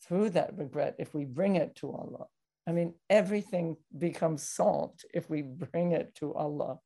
through 0.04 0.32
that 0.32 0.58
regret 0.58 0.96
if 1.00 1.14
we 1.14 1.24
bring 1.24 1.56
it 1.56 1.76
to 1.78 1.92
Allah. 1.92 2.26
I 2.68 2.74
mean, 2.74 2.94
everything 3.10 3.78
becomes 3.98 4.44
solved 4.44 5.06
if 5.14 5.30
we 5.30 5.42
bring 5.42 5.94
it 5.94 6.14
to 6.16 6.36
Allah, 6.36 6.80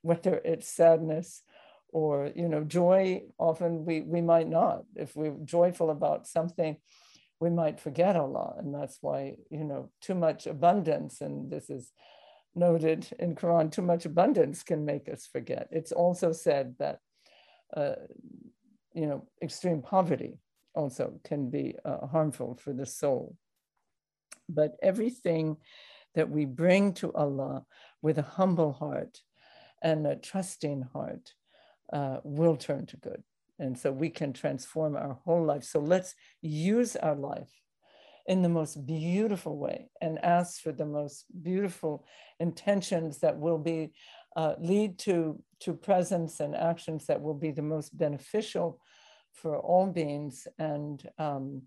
whether 0.00 0.40
it's 0.46 0.68
sadness 0.68 1.42
or 1.90 2.32
you 2.34 2.48
know 2.48 2.64
joy. 2.64 3.24
Often 3.38 3.84
we 3.84 4.00
we 4.00 4.22
might 4.22 4.48
not. 4.48 4.84
If 4.96 5.14
we're 5.14 5.36
joyful 5.44 5.90
about 5.90 6.26
something, 6.26 6.78
we 7.38 7.50
might 7.50 7.80
forget 7.80 8.16
Allah, 8.16 8.54
and 8.58 8.74
that's 8.74 8.96
why 9.02 9.36
you 9.50 9.64
know 9.64 9.90
too 10.00 10.14
much 10.14 10.46
abundance. 10.46 11.20
And 11.20 11.50
this 11.50 11.68
is 11.68 11.92
noted 12.54 13.06
in 13.18 13.34
Quran, 13.34 13.70
too 13.70 13.82
much 13.82 14.06
abundance 14.06 14.62
can 14.62 14.84
make 14.84 15.08
us 15.08 15.26
forget. 15.26 15.68
It's 15.70 15.92
also 15.92 16.32
said 16.32 16.74
that, 16.78 16.98
uh, 17.76 17.94
you 18.92 19.06
know, 19.06 19.26
extreme 19.42 19.82
poverty 19.82 20.38
also 20.74 21.20
can 21.24 21.50
be 21.50 21.76
uh, 21.84 22.06
harmful 22.06 22.56
for 22.56 22.72
the 22.72 22.86
soul. 22.86 23.36
But 24.48 24.76
everything 24.82 25.56
that 26.14 26.28
we 26.28 26.44
bring 26.44 26.92
to 26.94 27.12
Allah 27.12 27.64
with 28.02 28.18
a 28.18 28.22
humble 28.22 28.72
heart 28.72 29.20
and 29.82 30.06
a 30.06 30.16
trusting 30.16 30.82
heart 30.92 31.32
uh, 31.92 32.18
will 32.24 32.56
turn 32.56 32.86
to 32.86 32.96
good. 32.96 33.22
And 33.58 33.78
so 33.78 33.92
we 33.92 34.10
can 34.10 34.32
transform 34.32 34.96
our 34.96 35.18
whole 35.24 35.44
life. 35.44 35.64
So 35.64 35.80
let's 35.80 36.14
use 36.40 36.96
our 36.96 37.14
life 37.14 37.50
in 38.30 38.42
the 38.42 38.48
most 38.48 38.86
beautiful 38.86 39.58
way 39.58 39.90
and 40.00 40.24
ask 40.24 40.62
for 40.62 40.70
the 40.70 40.86
most 40.86 41.24
beautiful 41.42 42.06
intentions 42.38 43.18
that 43.18 43.36
will 43.36 43.58
be 43.58 43.92
uh, 44.36 44.54
lead 44.60 44.96
to 45.00 45.42
to 45.58 45.74
presence 45.74 46.38
and 46.38 46.54
actions 46.54 47.06
that 47.06 47.20
will 47.20 47.34
be 47.34 47.50
the 47.50 47.68
most 47.74 47.90
beneficial 47.98 48.80
for 49.32 49.58
all 49.58 49.88
beings 49.88 50.46
and 50.60 51.08
um, 51.18 51.62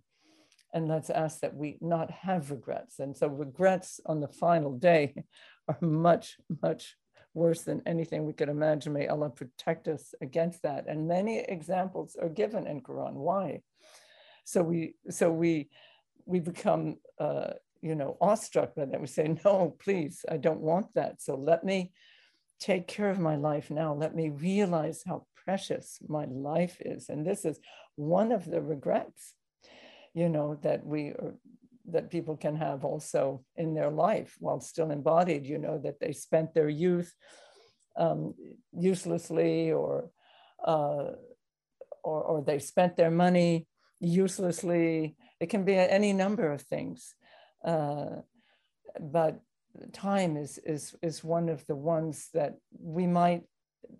and 0.73 0.87
let's 0.87 1.09
ask 1.09 1.41
that 1.41 1.55
we 1.55 1.77
not 1.81 2.09
have 2.09 2.49
regrets. 2.49 2.99
And 2.99 3.15
so 3.15 3.27
regrets 3.27 3.99
on 4.07 4.21
the 4.21 4.27
final 4.27 4.71
day 4.75 5.13
are 5.67 5.77
much, 5.81 6.37
much 6.63 6.95
worse 7.35 7.61
than 7.61 7.83
anything 7.85 8.25
we 8.25 8.33
could 8.33 8.49
imagine. 8.49 8.93
May 8.93 9.07
Allah 9.07 9.29
protect 9.29 9.87
us 9.87 10.15
against 10.19 10.63
that. 10.63 10.85
And 10.87 11.07
many 11.07 11.39
examples 11.39 12.15
are 12.19 12.29
given 12.29 12.65
in 12.65 12.81
Quran. 12.81 13.13
Why? 13.13 13.61
So 14.45 14.63
we, 14.63 14.95
so 15.11 15.31
we, 15.31 15.69
we 16.25 16.39
become, 16.39 16.97
uh, 17.19 17.51
you 17.81 17.95
know, 17.95 18.17
awestruck 18.21 18.75
by 18.75 18.85
that. 18.85 19.01
We 19.01 19.07
say, 19.07 19.35
no, 19.45 19.75
please, 19.79 20.25
I 20.29 20.37
don't 20.37 20.61
want 20.61 20.87
that. 20.95 21.21
So 21.21 21.35
let 21.35 21.63
me 21.63 21.91
take 22.59 22.87
care 22.87 23.09
of 23.09 23.19
my 23.19 23.35
life 23.35 23.69
now. 23.69 23.93
Let 23.93 24.15
me 24.15 24.29
realize 24.29 25.03
how 25.05 25.25
precious 25.45 25.99
my 26.07 26.25
life 26.25 26.77
is. 26.79 27.09
And 27.09 27.25
this 27.25 27.45
is 27.45 27.59
one 27.95 28.31
of 28.31 28.45
the 28.45 28.61
regrets, 28.61 29.33
you 30.13 30.29
know, 30.29 30.57
that 30.61 30.85
we 30.85 31.09
are, 31.09 31.35
that 31.89 32.09
people 32.09 32.37
can 32.37 32.55
have 32.55 32.85
also 32.85 33.43
in 33.57 33.73
their 33.73 33.89
life 33.89 34.35
while 34.39 34.61
still 34.61 34.91
embodied, 34.91 35.45
you 35.45 35.57
know, 35.57 35.77
that 35.83 35.99
they 35.99 36.13
spent 36.13 36.53
their 36.53 36.69
youth 36.69 37.13
um, 37.97 38.33
uselessly 38.71 39.71
or, 39.71 40.09
uh, 40.65 41.11
or, 42.03 42.23
or 42.23 42.43
they 42.45 42.59
spent 42.59 42.95
their 42.95 43.11
money 43.11 43.67
uselessly. 43.99 45.17
It 45.39 45.49
can 45.49 45.63
be 45.63 45.75
any 45.75 46.13
number 46.13 46.51
of 46.51 46.61
things. 46.61 47.15
Uh, 47.63 48.21
but 48.99 49.39
time 49.91 50.37
is, 50.37 50.59
is, 50.59 50.95
is 51.01 51.23
one 51.23 51.49
of 51.49 51.65
the 51.67 51.75
ones 51.75 52.29
that 52.33 52.55
we 52.79 53.07
might 53.07 53.43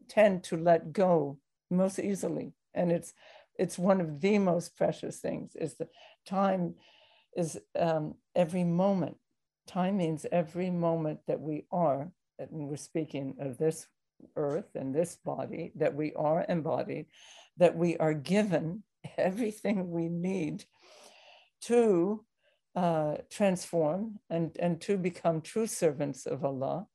tend 0.08 0.43
to 0.46 0.58
let 0.58 0.93
go 0.93 1.38
most 1.69 2.00
easily. 2.00 2.54
And 2.74 2.91
it's, 2.91 3.13
it's 3.58 3.78
one 3.78 4.02
of 4.02 4.22
the 4.22 4.38
most 4.39 4.76
precious 4.76 5.19
things 5.19 5.56
is 5.56 5.76
the 5.76 5.88
time 6.28 6.76
is 7.36 7.60
um, 7.78 8.15
every 8.36 8.63
moment. 8.63 9.17
Time 9.67 9.98
means 9.98 10.26
every 10.32 10.69
moment 10.69 11.19
that 11.28 11.39
we 11.39 11.65
are, 11.72 12.12
and 12.38 12.50
we're 12.52 12.76
speaking 12.76 13.36
of 13.39 13.58
this 13.58 13.88
earth 14.36 14.76
and 14.76 14.93
this 14.93 15.17
body, 15.24 15.72
that 15.76 15.96
we 15.96 16.13
are 16.13 16.46
embodied, 16.48 17.06
that 17.58 17.76
we 17.76 17.98
are 17.98 18.13
given 18.13 18.84
everything 19.17 19.89
we 19.89 20.10
need 20.10 20.65
to 21.67 22.23
uh, 22.76 23.17
transform 23.30 24.19
and, 24.30 24.56
and 24.60 24.82
to 24.82 24.97
become 24.97 25.41
true 25.41 25.67
servants 25.67 26.26
of 26.26 26.43
Allah, 26.43 26.88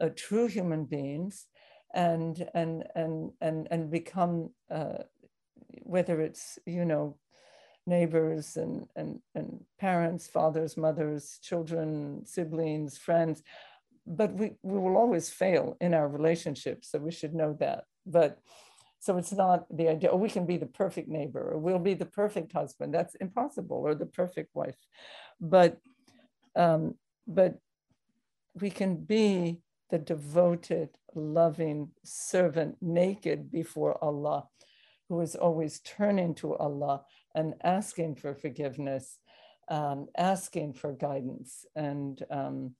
uh, 0.00 0.08
true 0.16 0.46
human 0.46 0.84
beings, 0.84 1.46
and 1.94 2.48
and 2.54 2.84
and 2.96 3.30
and 3.40 3.68
and 3.70 3.90
become 3.90 4.50
uh, 4.70 5.04
whether 5.82 6.20
it's 6.20 6.58
you 6.66 6.84
know 6.84 7.16
neighbors 7.86 8.56
and 8.56 8.86
and 8.96 9.20
and 9.34 9.60
parents, 9.78 10.26
fathers, 10.26 10.76
mothers, 10.76 11.38
children, 11.42 12.26
siblings, 12.26 12.98
friends, 12.98 13.42
but 14.06 14.32
we 14.34 14.52
we 14.62 14.78
will 14.78 14.96
always 14.96 15.30
fail 15.30 15.76
in 15.80 15.94
our 15.94 16.08
relationships, 16.08 16.90
so 16.90 16.98
we 16.98 17.12
should 17.12 17.34
know 17.34 17.54
that. 17.60 17.84
But 18.04 18.38
so 19.04 19.18
it's 19.18 19.32
not 19.32 19.66
the 19.70 19.88
idea, 19.88 20.08
oh, 20.10 20.16
we 20.16 20.30
can 20.30 20.46
be 20.46 20.56
the 20.56 20.64
perfect 20.64 21.08
neighbor, 21.10 21.52
or 21.52 21.58
we'll 21.58 21.78
be 21.78 21.92
the 21.92 22.06
perfect 22.06 22.52
husband. 22.52 22.94
That's 22.94 23.14
impossible, 23.16 23.76
or 23.76 23.94
the 23.94 24.06
perfect 24.06 24.54
wife. 24.54 24.78
But 25.38 25.76
um, 26.56 26.94
but 27.26 27.58
we 28.54 28.70
can 28.70 28.96
be 28.96 29.60
the 29.90 29.98
devoted, 29.98 30.88
loving 31.14 31.90
servant 32.02 32.76
naked 32.80 33.50
before 33.50 34.02
Allah, 34.02 34.48
who 35.10 35.20
is 35.20 35.34
always 35.34 35.80
turning 35.80 36.34
to 36.36 36.56
Allah 36.56 37.02
and 37.34 37.52
asking 37.62 38.14
for 38.14 38.34
forgiveness, 38.34 39.18
um, 39.68 40.06
asking 40.16 40.72
for 40.72 40.92
guidance, 40.92 41.66
and 41.76 42.22
um, 42.30 42.74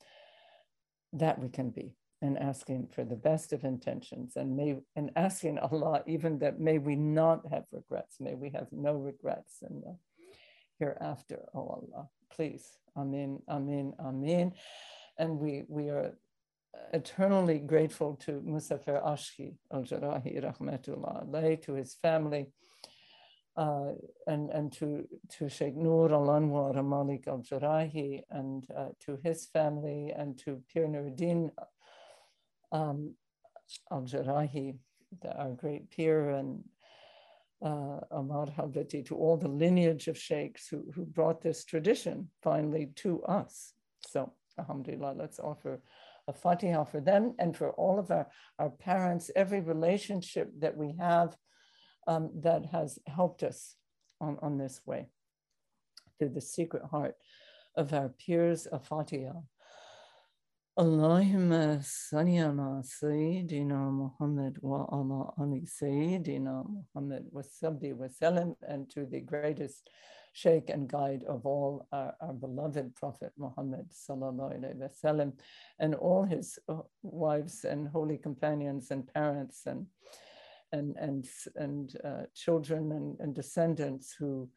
that 1.12 1.38
we 1.38 1.50
can 1.50 1.68
be 1.68 1.92
and 2.24 2.38
asking 2.38 2.88
for 2.94 3.04
the 3.04 3.20
best 3.28 3.52
of 3.52 3.64
intentions 3.64 4.36
and 4.36 4.56
may 4.56 4.76
and 4.96 5.10
asking 5.14 5.58
Allah 5.58 6.02
even 6.06 6.38
that 6.38 6.58
may 6.58 6.78
we 6.78 6.96
not 6.96 7.40
have 7.52 7.64
regrets, 7.70 8.16
may 8.18 8.34
we 8.34 8.48
have 8.50 8.68
no 8.72 8.94
regrets 8.94 9.62
in 9.68 9.82
the 9.82 9.94
hereafter, 10.80 11.40
oh 11.54 11.68
Allah. 11.78 12.08
Please. 12.34 12.66
Amen, 12.96 13.40
Amen, 13.48 13.92
Amen. 14.00 14.52
And 15.18 15.38
we 15.38 15.64
we 15.68 15.90
are 15.90 16.12
eternally 16.92 17.58
grateful 17.58 18.16
to 18.24 18.32
Muzaffar 18.52 19.04
Ashki 19.04 19.54
al-Jarahi 19.72 20.42
rahmatullah 20.48 21.28
alayhi, 21.28 21.62
to 21.62 21.74
his 21.74 21.94
family, 21.94 22.46
uh, 23.56 23.92
and, 24.26 24.50
and 24.50 24.72
to, 24.72 25.06
to 25.36 25.48
Sheikh 25.48 25.76
Noor 25.76 26.12
al-Anwar 26.12 26.76
al-Malik 26.76 27.28
al-Jarahi, 27.28 28.22
and 28.30 28.66
uh, 28.76 28.88
to 29.04 29.18
his 29.22 29.46
family, 29.46 30.12
and 30.16 30.36
to 30.38 30.60
Pir 30.72 30.86
Nuruddin 30.88 31.50
um, 32.74 33.14
al-Jarahi, 33.90 34.76
our 35.38 35.52
great 35.52 35.90
pir, 35.90 36.30
and 36.30 36.64
uh, 37.64 38.00
Ahmad 38.10 38.52
Hablati, 38.56 39.06
to 39.06 39.16
all 39.16 39.36
the 39.36 39.48
lineage 39.48 40.08
of 40.08 40.18
sheikhs 40.18 40.66
who, 40.68 40.84
who 40.94 41.04
brought 41.06 41.40
this 41.40 41.64
tradition 41.64 42.28
finally 42.42 42.90
to 42.96 43.22
us. 43.22 43.72
So, 44.00 44.32
alhamdulillah, 44.58 45.14
let's 45.16 45.38
offer 45.38 45.80
a 46.26 46.32
Fatiha 46.32 46.84
for 46.84 47.00
them 47.00 47.34
and 47.38 47.56
for 47.56 47.70
all 47.72 47.98
of 47.98 48.10
our, 48.10 48.26
our 48.58 48.70
parents, 48.70 49.30
every 49.36 49.60
relationship 49.60 50.50
that 50.58 50.76
we 50.76 50.94
have 50.98 51.36
um, 52.08 52.30
that 52.40 52.66
has 52.66 52.98
helped 53.06 53.42
us 53.42 53.76
on, 54.20 54.36
on 54.42 54.58
this 54.58 54.80
way 54.84 55.06
through 56.18 56.30
the 56.30 56.40
secret 56.40 56.82
heart 56.90 57.14
of 57.76 57.92
our 57.92 58.08
pirs 58.08 58.66
of 58.66 58.86
Fatiha. 58.86 59.32
Allahumma 60.76 61.78
salli 61.84 62.40
ala 62.42 62.82
Sayyidina 62.82 63.92
Muhammad 63.92 64.58
wa 64.60 64.84
ala 64.90 65.32
ali 65.38 65.60
Sayyidina 65.60 66.66
Muhammad 66.68 67.26
wa 67.30 67.42
sabbi 67.42 67.92
wa 67.92 68.08
salam 68.08 68.56
and 68.66 68.90
to 68.90 69.06
the 69.06 69.20
greatest 69.20 69.88
sheikh 70.32 70.70
and 70.70 70.88
guide 70.88 71.22
of 71.28 71.46
all 71.46 71.86
our, 71.92 72.16
our 72.20 72.32
beloved 72.32 72.92
Prophet 72.96 73.30
Muhammad 73.38 73.86
sallallahu 73.92 74.58
alaihi 74.58 74.90
wasallam 74.90 75.32
and 75.78 75.94
all 75.94 76.24
his 76.24 76.58
uh, 76.68 76.78
wives 77.04 77.64
and 77.64 77.86
holy 77.86 78.18
companions 78.18 78.90
and 78.90 79.06
parents 79.14 79.66
and 79.66 79.86
and 80.72 80.96
and 80.96 81.28
and 81.54 81.96
uh, 82.02 82.22
children 82.34 82.90
and, 82.90 83.16
and 83.20 83.32
descendants 83.32 84.12
who 84.18 84.50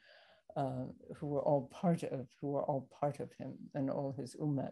uh, 0.56 0.86
who 1.16 1.28
were 1.28 1.44
all 1.44 1.70
part 1.72 2.02
of 2.02 2.26
who 2.42 2.48
were 2.48 2.64
all 2.64 2.90
part 3.00 3.20
of 3.20 3.32
him 3.38 3.54
and 3.76 3.92
all 3.92 4.16
his 4.18 4.36
ummah. 4.42 4.72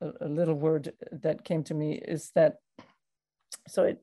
a 0.00 0.28
little 0.28 0.54
word 0.54 0.92
that 1.10 1.44
came 1.44 1.62
to 1.64 1.74
me 1.74 1.94
is 1.94 2.30
that 2.34 2.56
so 3.68 3.84
it 3.84 4.02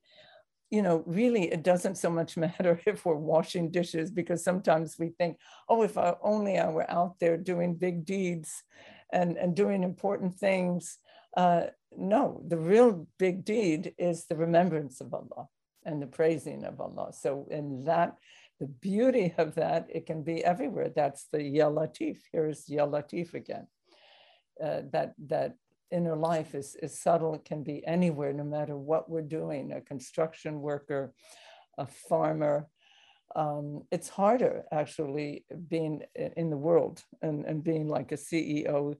you 0.73 0.81
know, 0.81 1.03
really, 1.05 1.51
it 1.51 1.61
doesn't 1.61 1.99
so 1.99 2.09
much 2.09 2.35
matter 2.45 2.81
if 2.87 3.05
we're 3.05 3.13
washing 3.13 3.69
dishes 3.69 4.09
because 4.09 4.43
sometimes 4.43 4.97
we 4.97 5.09
think, 5.09 5.37
oh, 5.69 5.83
if 5.83 5.99
I, 5.99 6.15
only 6.23 6.57
I 6.57 6.67
were 6.69 6.89
out 6.89 7.19
there 7.19 7.37
doing 7.37 7.75
big 7.75 8.05
deeds 8.05 8.63
and, 9.11 9.37
and 9.37 9.55
doing 9.55 9.83
important 9.83 10.33
things. 10.33 10.97
Uh, 11.37 11.65
no, 11.95 12.41
the 12.47 12.57
real 12.57 13.07
big 13.19 13.45
deed 13.45 13.93
is 13.99 14.25
the 14.25 14.35
remembrance 14.35 14.99
of 14.99 15.13
Allah 15.13 15.47
and 15.85 16.01
the 16.01 16.07
praising 16.07 16.65
of 16.65 16.81
Allah. 16.81 17.13
So, 17.13 17.47
in 17.51 17.85
that, 17.85 18.15
the 18.59 18.65
beauty 18.65 19.31
of 19.37 19.53
that, 19.53 19.85
it 19.93 20.07
can 20.07 20.23
be 20.23 20.43
everywhere. 20.43 20.89
That's 20.89 21.27
the 21.31 21.43
Ya 21.43 21.69
Latif. 21.69 22.17
Here's 22.31 22.67
Ya 22.67 22.87
Latif 22.87 23.35
again. 23.35 23.67
Uh, 24.63 24.81
that 24.91 25.13
that 25.27 25.53
inner 25.93 26.15
life 26.15 26.55
is, 26.55 26.75
is 26.81 26.99
subtle. 26.99 27.35
It 27.35 27.45
can 27.45 27.63
be 27.63 27.85
anywhere, 27.85 28.33
no 28.33 28.43
matter 28.43 28.75
what 28.75 29.09
we're 29.09 29.21
doing, 29.21 29.71
a 29.71 29.81
construction 29.81 30.61
worker, 30.61 31.13
a 31.77 31.85
farmer. 31.85 32.67
Um, 33.35 33.83
it's 33.91 34.09
harder 34.09 34.63
actually 34.71 35.45
being 35.69 36.01
in 36.15 36.49
the 36.49 36.57
world 36.57 37.03
and, 37.21 37.45
and 37.45 37.63
being 37.63 37.87
like 37.87 38.11
a 38.11 38.15
CEO, 38.15 38.95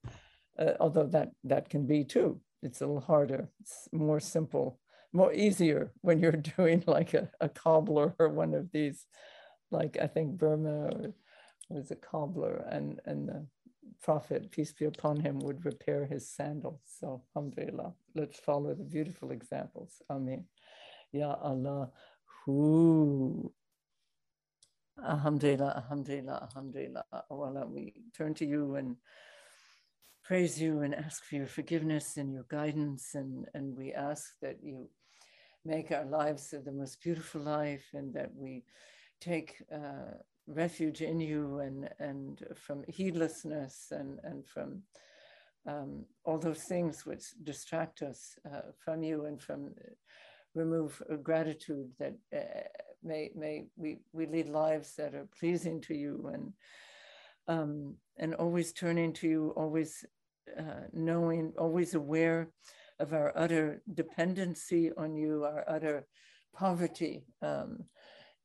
uh, 0.60 0.71
although 0.79 1.08
that, 1.08 1.29
that 1.43 1.69
can 1.69 1.86
be 1.86 2.03
too. 2.03 2.39
It's 2.62 2.82
a 2.82 2.86
little 2.86 3.01
harder, 3.01 3.49
it's 3.60 3.89
more 3.91 4.19
simple, 4.19 4.79
more 5.12 5.34
easier 5.34 5.91
when 6.01 6.19
you're 6.19 6.32
doing 6.58 6.84
like 6.88 7.13
a, 7.13 7.29
a 7.41 7.49
cobbler 7.49 8.15
or 8.19 8.29
one 8.29 8.53
of 8.53 8.71
these, 8.71 9.06
like 9.71 9.97
I 10.01 10.08
think 10.08 10.38
Burma 10.38 10.86
or 10.86 11.13
was 11.69 11.91
a 11.91 11.95
cobbler 11.95 12.65
and, 12.69 12.99
and 13.06 13.27
the 13.27 13.45
Prophet, 14.01 14.51
peace 14.51 14.73
be 14.73 14.85
upon 14.85 15.19
him, 15.19 15.39
would 15.39 15.65
repair 15.65 16.05
his 16.05 16.27
sandals. 16.29 16.81
So, 16.99 17.23
alhamdulillah, 17.35 17.93
let's 18.15 18.39
follow 18.39 18.73
the 18.73 18.83
beautiful 18.83 19.31
examples. 19.31 20.01
Amen. 20.09 20.45
Ya 21.11 21.35
Allah, 21.41 21.91
who. 22.45 23.53
Alhamdulillah, 25.03 25.73
alhamdulillah, 25.77 26.49
alhamdulillah. 26.49 27.03
Allah, 27.31 27.65
we 27.67 27.93
turn 28.15 28.33
to 28.35 28.45
you 28.45 28.75
and 28.75 28.95
praise 30.23 30.61
you 30.61 30.81
and 30.81 30.93
ask 30.93 31.23
for 31.25 31.35
your 31.35 31.47
forgiveness 31.47 32.17
and 32.17 32.31
your 32.31 32.45
guidance. 32.49 33.15
And, 33.15 33.45
and 33.53 33.75
we 33.75 33.93
ask 33.93 34.39
that 34.41 34.57
you 34.61 34.89
make 35.65 35.91
our 35.91 36.05
lives 36.05 36.49
the 36.51 36.71
most 36.71 37.01
beautiful 37.01 37.41
life 37.41 37.85
and 37.93 38.13
that 38.13 38.31
we 38.35 38.63
take 39.19 39.55
uh, 39.73 40.17
refuge 40.47 41.01
in 41.01 41.19
you 41.19 41.60
and, 41.60 41.89
and 41.99 42.43
from 42.56 42.84
heedlessness 42.88 43.88
and, 43.91 44.19
and 44.23 44.45
from 44.45 44.82
um, 45.65 46.06
all 46.25 46.38
those 46.38 46.63
things 46.63 47.06
which 47.06 47.23
distract 47.43 48.01
us 48.01 48.36
uh, 48.51 48.71
from 48.84 49.03
you 49.03 49.25
and 49.25 49.41
from 49.41 49.67
uh, 49.67 49.89
remove 50.53 51.01
gratitude 51.23 51.89
that 51.99 52.15
uh, 52.36 52.62
may, 53.03 53.32
may 53.36 53.65
we, 53.75 53.99
we 54.12 54.25
lead 54.25 54.49
lives 54.49 54.95
that 54.95 55.15
are 55.15 55.27
pleasing 55.39 55.79
to 55.82 55.93
you 55.95 56.29
and 56.34 56.53
um, 57.47 57.95
and 58.17 58.36
always 58.36 58.71
turning 58.73 59.13
to 59.13 59.27
you, 59.27 59.53
always 59.56 60.06
uh, 60.58 60.88
knowing, 60.91 61.53
always 61.58 61.93
aware 61.93 62.49
of 62.99 63.13
our 63.13 63.34
utter 63.36 63.82
dependency 63.93 64.91
on 64.97 65.15
you, 65.15 65.43
our 65.43 65.63
utter 65.67 66.08
poverty 66.53 67.25
um, 67.41 67.84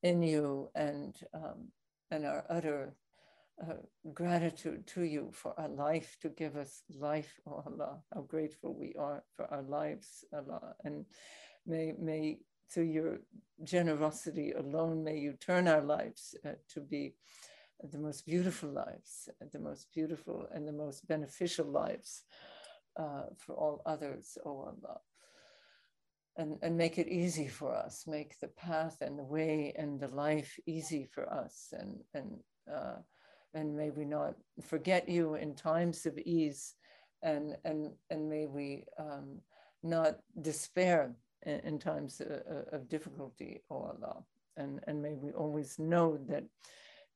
in 0.02 0.22
you, 0.22 0.70
and 0.74 1.16
um, 1.34 1.68
and 2.10 2.24
our 2.24 2.44
utter 2.48 2.94
uh, 3.62 3.74
gratitude 4.14 4.86
to 4.86 5.02
you 5.02 5.30
for 5.32 5.58
our 5.58 5.68
life 5.68 6.16
to 6.22 6.28
give 6.28 6.56
us 6.56 6.82
life, 6.96 7.40
oh 7.46 7.62
Allah. 7.66 7.98
How 8.14 8.22
grateful 8.22 8.74
we 8.74 8.94
are 8.98 9.24
for 9.36 9.46
our 9.52 9.62
lives, 9.62 10.24
Allah. 10.32 10.74
And 10.84 11.06
may, 11.66 11.92
may 11.98 12.38
through 12.72 12.84
your 12.84 13.18
generosity 13.64 14.52
alone, 14.52 15.02
may 15.02 15.18
you 15.18 15.32
turn 15.32 15.66
our 15.66 15.82
lives 15.82 16.34
uh, 16.46 16.52
to 16.74 16.80
be 16.80 17.14
the 17.92 17.98
most 17.98 18.26
beautiful 18.26 18.70
lives, 18.70 19.28
the 19.52 19.58
most 19.58 19.88
beautiful 19.92 20.46
and 20.52 20.66
the 20.66 20.72
most 20.72 21.06
beneficial 21.06 21.66
lives 21.66 22.24
uh, 22.96 23.24
for 23.36 23.54
all 23.54 23.82
others, 23.86 24.36
oh 24.44 24.72
Allah 24.72 25.00
and, 26.38 26.56
and 26.62 26.76
make 26.76 26.98
it 26.98 27.08
easy 27.08 27.48
for 27.48 27.74
us, 27.74 28.04
make 28.06 28.38
the 28.38 28.48
path 28.48 28.98
and 29.00 29.18
the 29.18 29.24
way 29.24 29.74
and 29.76 30.00
the 30.00 30.08
life 30.08 30.58
easy 30.66 31.04
for 31.04 31.30
us. 31.30 31.74
And, 31.76 31.98
and, 32.14 32.38
uh, 32.72 32.96
and 33.54 33.76
may 33.76 33.90
we 33.90 34.04
not 34.04 34.34
forget 34.62 35.08
you 35.08 35.34
in 35.34 35.54
times 35.56 36.06
of 36.06 36.16
ease 36.18 36.74
and, 37.22 37.56
and, 37.64 37.90
and 38.10 38.30
may 38.30 38.46
we 38.46 38.84
um, 38.98 39.40
not 39.82 40.18
despair 40.40 41.12
in, 41.42 41.58
in 41.60 41.78
times 41.80 42.20
of, 42.20 42.30
of, 42.72 42.88
difficulty, 42.88 43.60
O 43.68 43.74
oh 43.74 43.96
Allah. 44.00 44.22
And, 44.56 44.78
and 44.86 45.02
may 45.02 45.14
we 45.14 45.32
always 45.32 45.76
know 45.80 46.18
that 46.28 46.44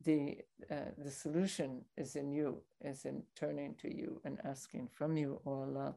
the, 0.05 0.39
uh, 0.69 0.91
the 0.99 1.11
solution 1.13 1.83
is 1.97 2.17
in 2.17 2.33
you, 2.33 2.61
is 2.81 3.05
in 3.05 3.23
turning 3.37 3.77
to 3.83 3.95
you 3.95 4.21
and 4.25 4.39
asking 4.45 4.89
from 4.89 5.17
you, 5.17 5.41
O 5.47 5.51
oh 5.51 5.63
Allah 5.63 5.95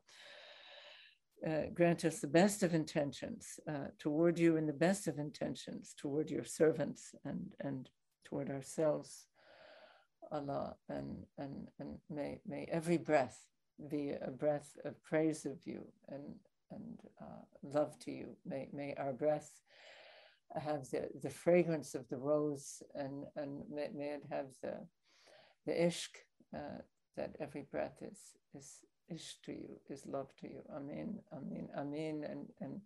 uh, 1.48 1.70
grant 1.74 2.06
us 2.06 2.20
the 2.20 2.28
best 2.28 2.64
of 2.64 2.74
intentions 2.74 3.60
uh, 3.70 3.88
toward 4.00 4.40
you 4.40 4.58
and 4.58 4.68
the 4.68 4.74
best 4.74 5.08
of 5.08 5.20
intentions 5.20 5.94
toward 5.98 6.30
your 6.30 6.44
servants 6.44 7.14
and, 7.24 7.54
and 7.60 7.90
toward 8.24 8.50
ourselves, 8.50 9.28
Allah. 10.32 10.76
And, 10.90 11.26
and, 11.38 11.68
and 11.80 11.98
may, 12.10 12.40
may 12.48 12.68
every 12.72 12.98
breath 12.98 13.46
be 13.90 14.14
a 14.22 14.32
breath 14.32 14.78
of 14.86 15.02
praise 15.04 15.46
of 15.46 15.60
you 15.66 15.86
and, 16.10 16.36
and 16.72 17.00
uh, 17.22 17.44
love 17.64 18.00
to 18.00 18.12
you. 18.12 18.36
May, 18.46 18.70
may 18.74 18.96
our 18.98 19.14
breath 19.14 19.52
have 20.56 20.90
the, 20.90 21.10
the 21.22 21.30
fragrance 21.30 21.96
of 21.96 22.08
the 22.10 22.18
rose 22.18 22.82
and, 22.94 23.26
and 23.36 23.64
may, 23.70 23.90
may 23.94 24.14
it 24.14 24.24
have 24.32 24.48
the, 24.64 24.76
the 25.66 25.74
ishq 25.74 26.10
uh, 26.56 26.82
that 27.18 27.36
every 27.40 27.66
breath 27.72 27.98
is, 28.02 28.20
is 28.56 28.80
is 29.10 29.36
to 29.46 29.52
you, 29.52 29.70
is 29.90 30.06
love 30.06 30.34
to 30.42 30.48
you. 30.48 30.62
Amen, 30.76 31.20
amen, 31.34 31.70
amen. 31.78 32.26
And, 32.30 32.48
and 32.62 32.82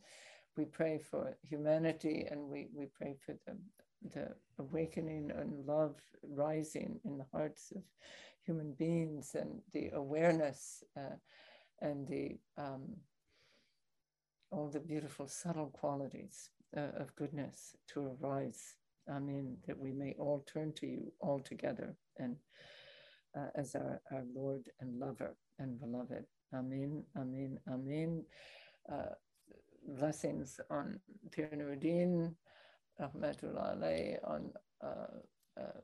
we 0.58 0.66
pray 0.66 1.00
for 1.00 1.38
humanity 1.42 2.26
and 2.30 2.42
we, 2.42 2.68
we 2.76 2.86
pray 2.86 3.16
for 3.26 3.36
the, 3.46 3.56
the 4.14 4.28
awakening 4.60 5.32
and 5.36 5.66
love 5.66 5.96
rising 6.24 7.00
in 7.06 7.18
the 7.18 7.26
hearts 7.32 7.72
of 7.76 7.84
human 8.42 8.74
beings 8.74 9.36
and 9.36 9.62
the 9.74 9.90
awareness 9.94 10.84
uh, 10.98 11.16
and 11.82 12.08
the 12.08 12.38
um, 12.58 12.82
all 14.52 14.68
the 14.68 14.80
beautiful 14.80 15.28
subtle 15.28 15.68
qualities 15.68 16.50
uh, 16.76 16.92
of 16.98 17.16
goodness 17.16 17.76
to 17.88 18.18
arise. 18.22 18.76
Amen. 19.10 19.58
That 19.68 19.78
we 19.78 19.92
may 19.92 20.16
all 20.18 20.44
turn 20.52 20.74
to 20.74 20.88
you 20.88 21.12
all 21.20 21.40
together 21.40 21.96
and 22.18 22.36
uh, 23.38 23.48
as 23.56 23.76
our, 23.76 24.02
our 24.12 24.24
Lord 24.34 24.70
and 24.80 25.00
lover 25.00 25.36
and 25.60 25.80
beloved. 25.80 26.26
Amen, 26.54 27.04
amen, 27.16 27.60
amen. 27.72 28.26
Uh, 28.92 29.14
blessings 29.88 30.60
on 30.72 31.00
Pir 31.32 31.50
Nuruddin, 31.54 32.34
Rahmatullah 33.00 33.78
alayh, 33.78 34.18
on 34.24 34.52
uh, 34.84 35.60
uh, 35.60 35.80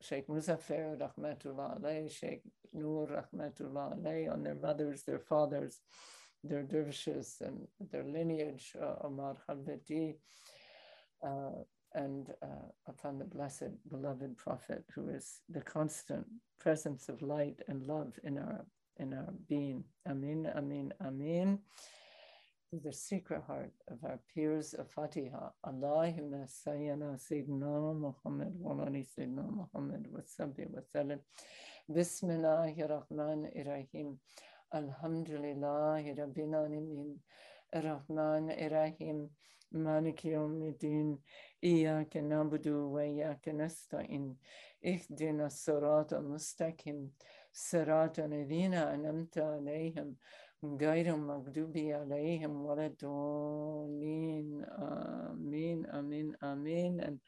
Sheikh 0.00 0.26
Muzaffar, 0.28 0.98
Rahmatullah 0.98 1.80
alayh, 1.80 2.10
Sheikh 2.10 2.42
Nur, 2.72 3.06
Rahmatullah 3.06 4.32
on 4.32 4.42
their 4.42 4.54
mothers, 4.56 5.04
their 5.04 5.18
fathers, 5.20 5.80
their 6.42 6.62
dervishes, 6.62 7.36
and 7.40 7.66
their 7.92 8.04
lineage, 8.04 8.72
uh, 8.80 8.94
Omar 9.04 9.36
Khalvati, 9.48 10.16
uh, 11.22 11.62
and 11.94 12.30
uh, 12.42 12.68
upon 12.86 13.18
the 13.18 13.24
blessed, 13.24 13.70
beloved 13.90 14.36
Prophet, 14.36 14.84
who 14.94 15.08
is 15.08 15.40
the 15.48 15.60
constant 15.60 16.26
presence 16.58 17.08
of 17.08 17.20
light 17.22 17.60
and 17.68 17.86
love 17.86 18.18
in 18.22 18.38
our 18.38 18.64
in 19.00 19.14
our 19.14 19.28
uh, 19.28 19.32
being. 19.48 19.84
Amin, 20.08 20.46
Amin, 20.54 20.92
Amin. 21.04 21.58
To 22.70 22.78
the 22.84 22.92
secret 22.92 23.42
heart 23.46 23.72
of 23.88 23.98
our 24.04 24.20
pirs 24.32 24.74
of 24.74 24.90
Fatiha. 24.90 25.50
Allahumma 25.66 26.46
sayyana 26.46 27.18
Sayyidina 27.18 27.98
Muhammad 27.98 28.52
wa 28.60 28.84
ali 28.84 29.04
Sayyidina 29.04 29.44
Muhammad 29.50 30.06
wa 30.12 30.20
sabbi 30.24 30.66
wa 30.68 30.80
sallam. 30.94 31.18
Bismillahir 31.90 32.88
Rahmanir 32.90 33.66
Rahim. 33.66 34.18
Alhamdulillahi 34.74 36.16
Rabbil 36.16 36.54
Alamin. 36.54 37.16
Rahman 37.74 38.50
Irahim 38.50 39.30
مالك 39.72 40.24
يوم 40.24 40.62
الدين 40.62 41.18
إياك 41.64 42.16
نعبد 42.16 42.68
وإياك 42.68 43.48
نستعين 43.48 44.36
اهدنا 44.86 45.46
الصراط 45.46 46.14
mustaqim. 46.14 47.10
صراط 47.53 48.19
الذين 48.19 48.73
أنعمت 48.73 49.37
عليهم 49.37 50.15
غير 50.63 51.13
المغضوب 51.13 51.77
عليهم 51.77 52.65
ولا 52.65 52.85
الضالين 52.85 54.65
Amen, 55.35 55.85
Amen, 55.93 56.35
Amen. 56.43 56.99
And 56.99 57.19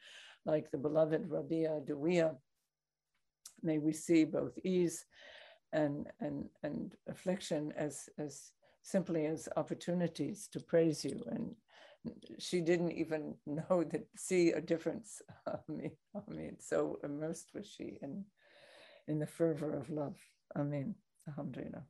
like 0.44 0.70
the 0.70 0.78
beloved 0.78 1.30
Rabia 1.30 1.80
Dawiyah, 1.86 2.36
may 3.62 3.78
we 3.78 3.92
see 3.92 4.24
both 4.24 4.56
ease 4.64 5.04
and, 5.72 6.06
and, 6.20 6.48
and 6.62 6.94
affliction 7.08 7.72
as, 7.76 8.08
as 8.18 8.52
simply 8.82 9.26
as 9.26 9.48
opportunities 9.56 10.48
to 10.52 10.60
praise 10.60 11.04
you. 11.04 11.22
And 11.30 11.54
she 12.38 12.60
didn't 12.60 12.92
even 12.92 13.34
know 13.46 13.84
that 13.84 14.06
see 14.16 14.52
a 14.52 14.60
difference. 14.60 15.20
I 15.46 15.58
mean, 15.68 15.92
I 16.14 16.30
mean, 16.30 16.56
so 16.58 16.98
immersed 17.04 17.50
was 17.54 17.66
she 17.66 17.98
in 18.02 18.24
in 19.07 19.19
the 19.19 19.27
fervor 19.27 19.75
of 19.77 19.89
love. 19.89 20.15
Amen. 20.57 20.95
Alhamdulillah. 21.27 21.83